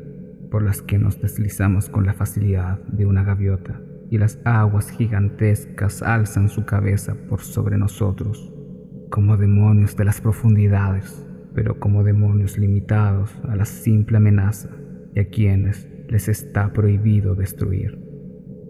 por 0.51 0.61
las 0.61 0.83
que 0.83 0.99
nos 0.99 1.19
deslizamos 1.21 1.89
con 1.89 2.05
la 2.05 2.13
facilidad 2.13 2.83
de 2.83 3.07
una 3.07 3.23
gaviota, 3.23 3.81
y 4.11 4.19
las 4.19 4.39
aguas 4.45 4.91
gigantescas 4.91 6.03
alzan 6.03 6.49
su 6.49 6.65
cabeza 6.65 7.15
por 7.29 7.41
sobre 7.41 7.77
nosotros, 7.77 8.53
como 9.09 9.37
demonios 9.37 9.95
de 9.95 10.05
las 10.05 10.21
profundidades, 10.21 11.27
pero 11.53 11.79
como 11.79 12.03
demonios 12.03 12.57
limitados 12.57 13.35
a 13.47 13.55
la 13.55 13.65
simple 13.65 14.17
amenaza 14.17 14.69
y 15.13 15.19
a 15.19 15.29
quienes 15.29 15.87
les 16.07 16.27
está 16.27 16.73
prohibido 16.73 17.35
destruir. 17.35 17.99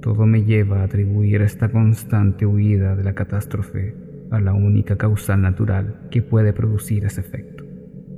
Todo 0.01 0.25
me 0.25 0.43
lleva 0.43 0.81
a 0.81 0.83
atribuir 0.83 1.41
esta 1.41 1.69
constante 1.69 2.45
huida 2.45 2.95
de 2.95 3.03
la 3.03 3.13
catástrofe 3.13 3.95
a 4.31 4.39
la 4.39 4.53
única 4.53 4.95
causal 4.97 5.41
natural 5.41 6.07
que 6.09 6.21
puede 6.21 6.53
producir 6.53 7.05
ese 7.05 7.21
efecto. 7.21 7.63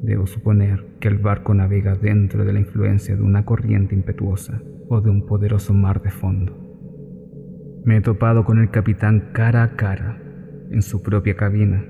Debo 0.02 0.28
suponer 0.28 0.86
que 0.99 1.08
el 1.08 1.17
barco 1.17 1.54
navega 1.54 1.95
dentro 1.95 2.45
de 2.45 2.54
la 2.54 2.60
influencia 2.60 3.15
de 3.15 3.21
una 3.21 3.45
corriente 3.45 3.95
impetuosa 3.95 4.62
o 4.88 5.02
de 5.02 5.10
un 5.10 5.26
poderoso 5.26 5.73
mar 5.73 6.02
de 6.02 6.12
fondo. 6.12 6.60
Me 7.86 7.97
he 7.97 8.02
topado 8.02 8.45
con 8.45 8.60
el 8.60 8.69
capitán 8.69 9.32
cara 9.34 9.63
a 9.63 9.76
cara 9.76 10.21
en 10.71 10.82
su 10.82 11.02
propia 11.02 11.36
cabina, 11.36 11.86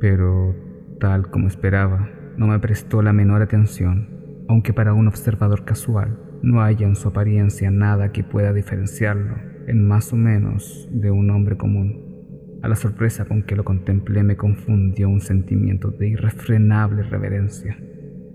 pero 0.00 0.54
tal 1.02 1.30
como 1.30 1.48
esperaba, 1.48 2.08
no 2.36 2.46
me 2.46 2.60
prestó 2.60 3.02
la 3.02 3.12
menor 3.12 3.42
atención, 3.42 4.44
aunque 4.48 4.72
para 4.72 4.94
un 4.94 5.08
observador 5.08 5.64
casual 5.64 6.16
no 6.44 6.62
haya 6.62 6.86
en 6.86 6.94
su 6.94 7.08
apariencia 7.08 7.72
nada 7.72 8.12
que 8.12 8.22
pueda 8.22 8.52
diferenciarlo 8.52 9.34
en 9.66 9.84
más 9.84 10.12
o 10.12 10.16
menos 10.16 10.88
de 10.92 11.10
un 11.10 11.28
hombre 11.30 11.56
común. 11.56 12.60
A 12.62 12.68
la 12.68 12.76
sorpresa 12.76 13.24
con 13.24 13.42
que 13.42 13.56
lo 13.56 13.64
contemplé 13.64 14.22
me 14.22 14.36
confundió 14.36 15.08
un 15.08 15.20
sentimiento 15.20 15.90
de 15.90 16.10
irrefrenable 16.10 17.02
reverencia 17.02 17.76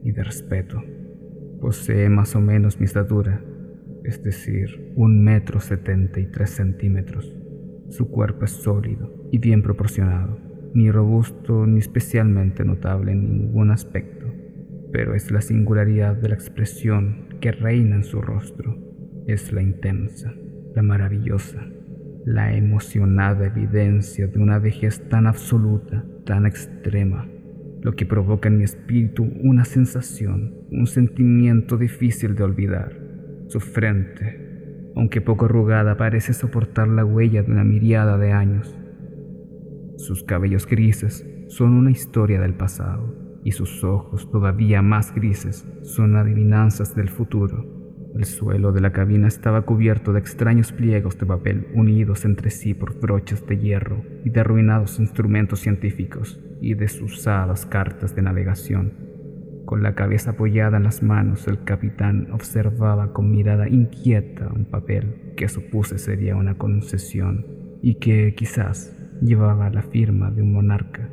y 0.04 0.12
de 0.12 0.24
respeto. 0.26 0.84
Posee 1.62 2.10
más 2.10 2.36
o 2.36 2.42
menos 2.42 2.82
mi 2.82 2.86
estatura, 2.86 3.42
es 4.04 4.22
decir, 4.26 4.92
un 4.98 5.24
metro 5.24 5.62
setenta 5.62 6.20
y 6.20 6.26
tres 6.26 6.50
centímetros. 6.50 7.34
Su 7.88 8.12
cuerpo 8.12 8.44
es 8.44 8.52
sólido 8.52 9.30
y 9.32 9.38
bien 9.38 9.62
proporcionado, 9.64 10.47
ni 10.78 10.92
robusto 10.92 11.66
ni 11.66 11.80
especialmente 11.80 12.64
notable 12.64 13.12
en 13.12 13.28
ningún 13.28 13.72
aspecto, 13.72 14.28
pero 14.92 15.16
es 15.16 15.32
la 15.32 15.42
singularidad 15.42 16.16
de 16.16 16.30
la 16.30 16.36
expresión 16.36 17.30
que 17.42 17.52
reina 17.52 17.96
en 17.96 18.04
su 18.04 18.22
rostro 18.22 18.78
es 19.26 19.52
la 19.52 19.64
intensa, 19.64 20.32
la 20.76 20.84
maravillosa, 20.84 21.66
la 22.26 22.56
emocionada 22.56 23.48
evidencia 23.48 24.28
de 24.28 24.38
una 24.38 24.60
vejez 24.60 25.10
tan 25.10 25.26
absoluta, 25.26 26.06
tan 26.26 26.46
extrema, 26.46 27.28
lo 27.82 27.96
que 27.96 28.06
provoca 28.06 28.48
en 28.48 28.60
mi 28.60 28.64
espíritu 28.64 29.28
una 29.44 29.66
sensación, 29.66 30.54
un 30.70 30.86
sentimiento 30.86 31.78
difícil 31.78 32.36
de 32.36 32.44
olvidar. 32.44 32.96
Su 33.48 33.60
frente, 33.60 34.92
aunque 34.96 35.22
poco 35.22 35.46
arrugada, 35.46 35.98
parece 35.98 36.34
soportar 36.34 36.88
la 36.88 37.04
huella 37.04 37.42
de 37.42 37.52
una 37.52 37.64
miriada 37.64 38.20
de 38.20 38.32
años. 38.32 38.78
Sus 39.98 40.24
cabellos 40.24 40.68
grises 40.68 41.26
son 41.48 41.74
una 41.74 41.90
historia 41.90 42.40
del 42.40 42.54
pasado 42.54 43.16
y 43.44 43.52
sus 43.52 43.84
ojos, 43.84 44.30
todavía 44.30 44.82
más 44.82 45.14
grises, 45.14 45.68
son 45.82 46.16
adivinanzas 46.16 46.96
del 46.96 47.10
futuro. 47.10 47.66
El 48.16 48.26
suelo 48.26 48.72
de 48.72 48.82
la 48.82 48.92
cabina 48.92 49.28
estaba 49.28 49.64
cubierto 49.64 50.14
de 50.14 50.20
extraños 50.20 50.72
pliegos 50.72 51.18
de 51.18 51.26
papel 51.26 51.68
unidos 51.74 52.26
entre 52.26 52.52
sí 52.52 52.74
por 52.74 53.00
broches 53.00 53.46
de 53.48 53.58
hierro 53.58 54.04
y 54.24 54.30
de 54.30 54.40
arruinados 54.40 55.00
instrumentos 55.00 55.62
científicos 55.62 56.40
y 56.62 56.76
desusadas 56.76 57.66
cartas 57.66 58.16
de 58.16 58.22
navegación. 58.22 58.94
Con 59.66 59.84
la 59.84 59.96
cabeza 59.96 60.32
apoyada 60.32 60.78
en 60.78 60.84
las 60.84 61.04
manos, 61.04 61.48
el 61.48 61.64
capitán 61.64 62.30
observaba 62.32 63.14
con 63.14 63.32
mirada 63.32 63.68
inquieta 63.68 64.48
un 64.48 64.66
papel 64.66 65.34
que 65.36 65.50
supuse 65.50 65.98
sería 65.98 66.36
una 66.36 66.58
concesión 66.58 67.46
y 67.82 67.96
que 67.96 68.34
quizás 68.36 68.97
llevaba 69.22 69.70
la 69.70 69.82
firma 69.82 70.32
de 70.32 70.42
un 70.42 70.54
monarca 70.54 71.10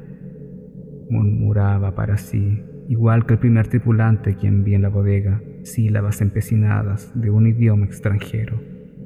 murmuraba 1.10 1.94
para 1.94 2.16
sí, 2.16 2.62
igual 2.88 3.26
que 3.26 3.34
el 3.34 3.40
primer 3.40 3.68
tripulante 3.68 4.36
quien 4.36 4.64
vi 4.64 4.74
en 4.74 4.82
la 4.82 4.88
bodega, 4.88 5.42
sílabas 5.62 6.20
empecinadas 6.20 7.12
de 7.14 7.30
un 7.30 7.46
idioma 7.46 7.86
extranjero, 7.86 8.60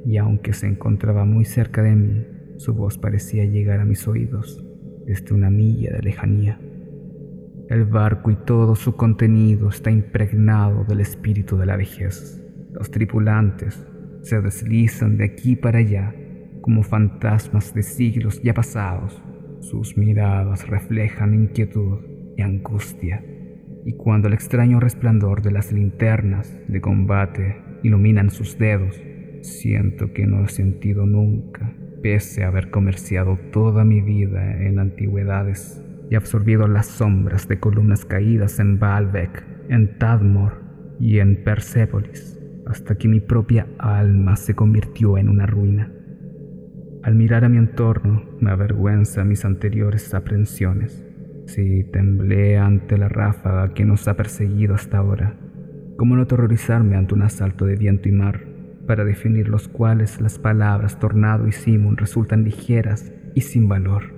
y 0.05 0.17
aunque 0.17 0.53
se 0.53 0.67
encontraba 0.67 1.25
muy 1.25 1.45
cerca 1.45 1.83
de 1.83 1.95
mí, 1.95 2.27
su 2.57 2.75
voz 2.75 2.99
parecía 2.99 3.45
llegar 3.45 3.81
a 3.81 3.85
mis 3.85 4.07
oídos 4.09 4.65
desde 5.07 5.35
una 5.35 5.51
milla 5.51 5.93
de 5.93 6.03
lejanía. 6.03 6.59
El 7.69 7.85
barco 7.85 8.31
y 8.31 8.37
todo 8.37 8.75
su 8.75 8.97
contenido 8.97 9.69
está 9.69 9.91
impregnado 9.91 10.85
del 10.85 11.01
espíritu 11.01 11.59
de 11.59 11.67
la 11.67 11.77
vejez. 11.77 12.43
Los 12.73 12.91
tripulantes 12.91 13.87
se 14.23 14.41
deslizan 14.41 15.19
de 15.19 15.25
aquí 15.25 15.55
para 15.55 15.79
allá 15.79 16.15
como 16.69 16.83
fantasmas 16.83 17.73
de 17.73 17.83
siglos 17.83 18.43
ya 18.43 18.53
pasados 18.53 19.23
sus 19.61 19.97
miradas 19.97 20.69
reflejan 20.69 21.33
inquietud 21.33 22.01
y 22.37 22.43
angustia, 22.43 23.25
y 23.87 23.95
cuando 23.95 24.29
el 24.29 24.35
extraño 24.35 24.79
resplandor 24.79 25.41
de 25.41 25.51
las 25.51 25.73
linternas 25.73 26.61
de 26.69 26.83
combate 26.83 27.57
iluminan 27.83 28.29
sus 28.29 28.59
dedos, 28.59 29.01
siento 29.41 30.13
que 30.13 30.27
no 30.27 30.45
he 30.45 30.49
sentido 30.49 31.07
nunca, 31.07 31.73
pese 32.03 32.45
a 32.45 32.49
haber 32.49 32.69
comerciado 32.69 33.39
toda 33.51 33.87
mi 33.87 34.03
vida 34.03 34.63
en 34.63 34.79
antigüedades 34.79 35.83
y 36.11 36.17
absorbido 36.17 36.69
las 36.69 36.85
sombras 36.85 37.49
de 37.49 37.59
columnas 37.59 38.05
caídas 38.05 38.61
en 38.61 38.79
Baalbek, 38.79 39.43
en 39.71 39.97
Tadmor 39.99 40.63
y 41.01 41.21
en 41.21 41.43
Persépolis, 41.45 42.39
hasta 42.67 42.99
que 42.99 43.09
mi 43.09 43.21
propia 43.21 43.69
alma 43.79 44.37
se 44.37 44.55
convirtió 44.55 45.17
en 45.17 45.31
una 45.31 45.47
ruina. 45.47 45.95
Al 47.09 47.15
mirar 47.15 47.43
a 47.43 47.49
mi 47.49 47.57
entorno, 47.57 48.23
me 48.39 48.51
avergüenza 48.51 49.25
mis 49.25 49.47
anteriores 49.47 50.13
aprensiones. 50.13 51.03
Si 51.47 51.83
temblé 51.85 52.59
ante 52.59 52.99
la 52.99 53.09
ráfaga 53.09 53.73
que 53.73 53.87
nos 53.87 54.07
ha 54.09 54.15
perseguido 54.15 54.75
hasta 54.75 54.99
ahora, 54.99 55.35
¿cómo 55.97 56.17
no 56.17 56.23
aterrorizarme 56.25 56.97
ante 56.97 57.15
un 57.15 57.23
asalto 57.23 57.65
de 57.65 57.77
viento 57.77 58.11
y 58.11 58.13
mar, 58.13 58.45
para 58.87 59.07
definir 59.07 59.49
los 59.49 59.69
cuales 59.69 60.21
las 60.21 60.39
palabras 60.39 60.99
tornado 60.99 61.49
y 61.49 61.53
simón 61.53 61.97
resultan 61.97 62.45
ligeras 62.45 63.11
y 63.35 63.41
sin 63.41 63.71
valor? 63.71 64.13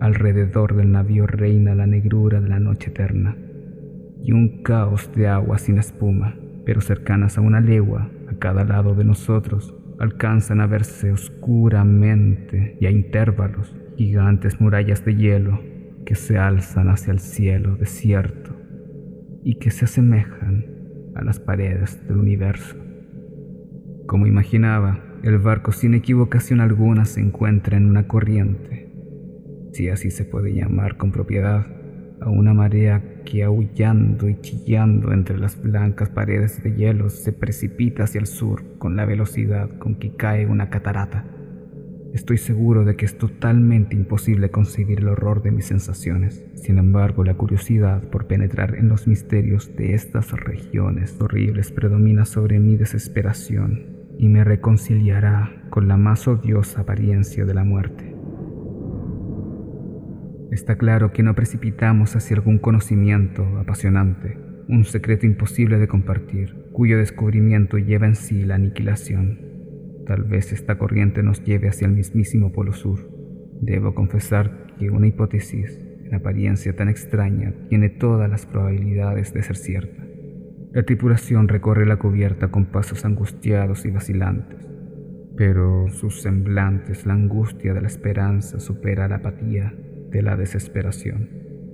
Alrededor 0.00 0.76
del 0.76 0.92
navío 0.92 1.26
reina 1.26 1.74
la 1.74 1.86
negrura 1.86 2.40
de 2.40 2.48
la 2.48 2.60
noche 2.60 2.88
eterna 2.88 3.36
y 4.22 4.32
un 4.32 4.62
caos 4.62 5.10
de 5.14 5.28
agua 5.28 5.58
sin 5.58 5.76
espuma, 5.76 6.34
pero 6.64 6.80
cercanas 6.80 7.36
a 7.36 7.42
una 7.42 7.60
legua 7.60 8.08
a 8.26 8.38
cada 8.38 8.64
lado 8.64 8.94
de 8.94 9.04
nosotros 9.04 9.76
alcanzan 10.00 10.60
a 10.60 10.66
verse 10.66 11.12
oscuramente 11.12 12.76
y 12.80 12.86
a 12.86 12.90
intervalos 12.90 13.76
gigantes 13.96 14.60
murallas 14.60 15.04
de 15.04 15.14
hielo 15.14 15.60
que 16.06 16.14
se 16.14 16.38
alzan 16.38 16.88
hacia 16.88 17.12
el 17.12 17.20
cielo 17.20 17.76
desierto 17.76 18.56
y 19.44 19.56
que 19.56 19.70
se 19.70 19.84
asemejan 19.84 20.64
a 21.14 21.22
las 21.22 21.38
paredes 21.38 22.06
del 22.08 22.16
universo. 22.16 22.76
Como 24.06 24.26
imaginaba, 24.26 25.04
el 25.22 25.38
barco 25.38 25.70
sin 25.70 25.92
equivocación 25.92 26.60
alguna 26.60 27.04
se 27.04 27.20
encuentra 27.20 27.76
en 27.76 27.86
una 27.86 28.08
corriente, 28.08 28.90
si 29.72 29.90
así 29.90 30.10
se 30.10 30.24
puede 30.24 30.54
llamar 30.54 30.96
con 30.96 31.12
propiedad, 31.12 31.66
a 32.20 32.28
una 32.28 32.54
marea 32.54 33.02
que 33.24 33.42
aullando 33.44 34.28
y 34.28 34.40
chillando 34.40 35.12
entre 35.12 35.38
las 35.38 35.60
blancas 35.60 36.08
paredes 36.10 36.62
de 36.62 36.74
hielo 36.74 37.08
se 37.08 37.32
precipita 37.32 38.04
hacia 38.04 38.20
el 38.20 38.26
sur 38.26 38.78
con 38.78 38.96
la 38.96 39.04
velocidad 39.04 39.70
con 39.78 39.94
que 39.96 40.14
cae 40.14 40.46
una 40.46 40.70
catarata. 40.70 41.24
Estoy 42.12 42.38
seguro 42.38 42.84
de 42.84 42.96
que 42.96 43.04
es 43.04 43.16
totalmente 43.18 43.94
imposible 43.94 44.50
concebir 44.50 44.98
el 44.98 45.08
horror 45.08 45.42
de 45.42 45.52
mis 45.52 45.66
sensaciones. 45.66 46.44
Sin 46.54 46.78
embargo, 46.78 47.22
la 47.22 47.34
curiosidad 47.34 48.02
por 48.10 48.26
penetrar 48.26 48.74
en 48.74 48.88
los 48.88 49.06
misterios 49.06 49.76
de 49.76 49.94
estas 49.94 50.32
regiones 50.32 51.16
horribles 51.20 51.70
predomina 51.70 52.24
sobre 52.24 52.58
mi 52.58 52.76
desesperación 52.76 53.86
y 54.18 54.28
me 54.28 54.42
reconciliará 54.42 55.62
con 55.70 55.86
la 55.86 55.96
más 55.96 56.26
odiosa 56.26 56.80
apariencia 56.80 57.44
de 57.44 57.54
la 57.54 57.64
muerte. 57.64 58.19
Está 60.50 60.76
claro 60.76 61.12
que 61.12 61.22
no 61.22 61.36
precipitamos 61.36 62.16
hacia 62.16 62.34
algún 62.34 62.58
conocimiento 62.58 63.44
apasionante, 63.58 64.36
un 64.68 64.84
secreto 64.84 65.24
imposible 65.24 65.78
de 65.78 65.86
compartir, 65.86 66.56
cuyo 66.72 66.98
descubrimiento 66.98 67.78
lleva 67.78 68.08
en 68.08 68.16
sí 68.16 68.42
la 68.42 68.56
aniquilación. 68.56 69.38
Tal 70.06 70.24
vez 70.24 70.52
esta 70.52 70.76
corriente 70.76 71.22
nos 71.22 71.44
lleve 71.44 71.68
hacia 71.68 71.86
el 71.86 71.92
mismísimo 71.92 72.50
Polo 72.50 72.72
Sur. 72.72 72.98
Debo 73.60 73.94
confesar 73.94 74.74
que 74.76 74.90
una 74.90 75.06
hipótesis, 75.06 75.86
en 76.04 76.16
apariencia 76.16 76.74
tan 76.74 76.88
extraña, 76.88 77.54
tiene 77.68 77.88
todas 77.88 78.28
las 78.28 78.44
probabilidades 78.44 79.32
de 79.32 79.44
ser 79.44 79.56
cierta. 79.56 80.04
La 80.72 80.82
tripulación 80.82 81.46
recorre 81.46 81.86
la 81.86 81.98
cubierta 81.98 82.48
con 82.48 82.66
pasos 82.66 83.04
angustiados 83.04 83.86
y 83.86 83.92
vacilantes, 83.92 84.68
pero 85.36 85.86
sus 85.90 86.22
semblantes, 86.22 87.06
la 87.06 87.14
angustia 87.14 87.72
de 87.72 87.82
la 87.82 87.86
esperanza 87.86 88.58
supera 88.58 89.06
la 89.06 89.16
apatía 89.16 89.72
de 90.10 90.22
la 90.22 90.36
desesperación. 90.36 91.28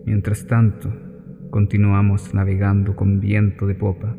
Mientras 0.05 0.47
tanto, 0.47 0.93
continuamos 1.51 2.35
navegando 2.35 2.95
con 2.95 3.21
viento 3.21 3.67
de 3.67 3.75
popa 3.75 4.17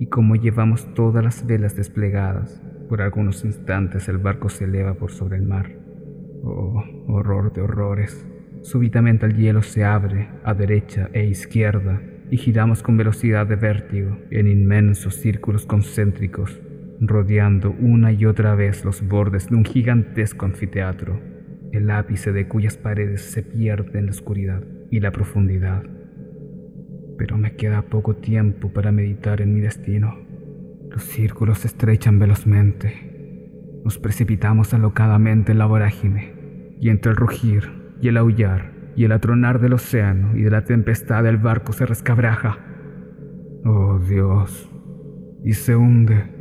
y 0.00 0.06
como 0.06 0.36
llevamos 0.36 0.92
todas 0.94 1.22
las 1.22 1.46
velas 1.46 1.76
desplegadas, 1.76 2.62
por 2.88 3.02
algunos 3.02 3.44
instantes 3.44 4.08
el 4.08 4.18
barco 4.18 4.48
se 4.48 4.64
eleva 4.64 4.94
por 4.94 5.10
sobre 5.10 5.36
el 5.36 5.44
mar. 5.44 5.70
Oh, 6.42 6.82
horror 7.08 7.52
de 7.52 7.60
horrores. 7.60 8.26
Súbitamente 8.62 9.26
el 9.26 9.36
hielo 9.36 9.62
se 9.62 9.84
abre 9.84 10.28
a 10.44 10.54
derecha 10.54 11.10
e 11.12 11.26
izquierda 11.26 12.00
y 12.30 12.36
giramos 12.36 12.82
con 12.82 12.96
velocidad 12.96 13.46
de 13.46 13.56
vértigo 13.56 14.18
en 14.30 14.48
inmensos 14.48 15.14
círculos 15.14 15.66
concéntricos, 15.66 16.60
rodeando 17.00 17.70
una 17.78 18.12
y 18.12 18.24
otra 18.26 18.54
vez 18.54 18.84
los 18.84 19.06
bordes 19.06 19.48
de 19.48 19.56
un 19.56 19.64
gigantesco 19.64 20.46
anfiteatro 20.46 21.37
el 21.72 21.90
ápice 21.90 22.32
de 22.32 22.48
cuyas 22.48 22.76
paredes 22.76 23.22
se 23.22 23.42
pierde 23.42 23.98
en 23.98 24.06
la 24.06 24.12
oscuridad 24.12 24.62
y 24.90 25.00
la 25.00 25.10
profundidad. 25.10 25.82
Pero 27.18 27.36
me 27.36 27.56
queda 27.56 27.82
poco 27.82 28.16
tiempo 28.16 28.72
para 28.72 28.92
meditar 28.92 29.40
en 29.40 29.54
mi 29.54 29.60
destino. 29.60 30.16
Los 30.90 31.02
círculos 31.02 31.58
se 31.58 31.68
estrechan 31.68 32.18
velozmente. 32.18 33.80
Nos 33.84 33.98
precipitamos 33.98 34.72
alocadamente 34.74 35.52
en 35.52 35.58
la 35.58 35.66
vorágine, 35.66 36.32
y 36.80 36.90
entre 36.90 37.10
el 37.10 37.16
rugir 37.16 37.70
y 38.00 38.08
el 38.08 38.16
aullar 38.16 38.72
y 38.96 39.04
el 39.04 39.12
atronar 39.12 39.60
del 39.60 39.74
océano 39.74 40.36
y 40.36 40.42
de 40.42 40.50
la 40.50 40.64
tempestad 40.64 41.24
el 41.26 41.36
barco 41.36 41.72
se 41.72 41.86
rescabraja. 41.86 42.58
Oh 43.64 43.98
Dios, 43.98 44.70
y 45.44 45.52
se 45.52 45.76
hunde 45.76 46.37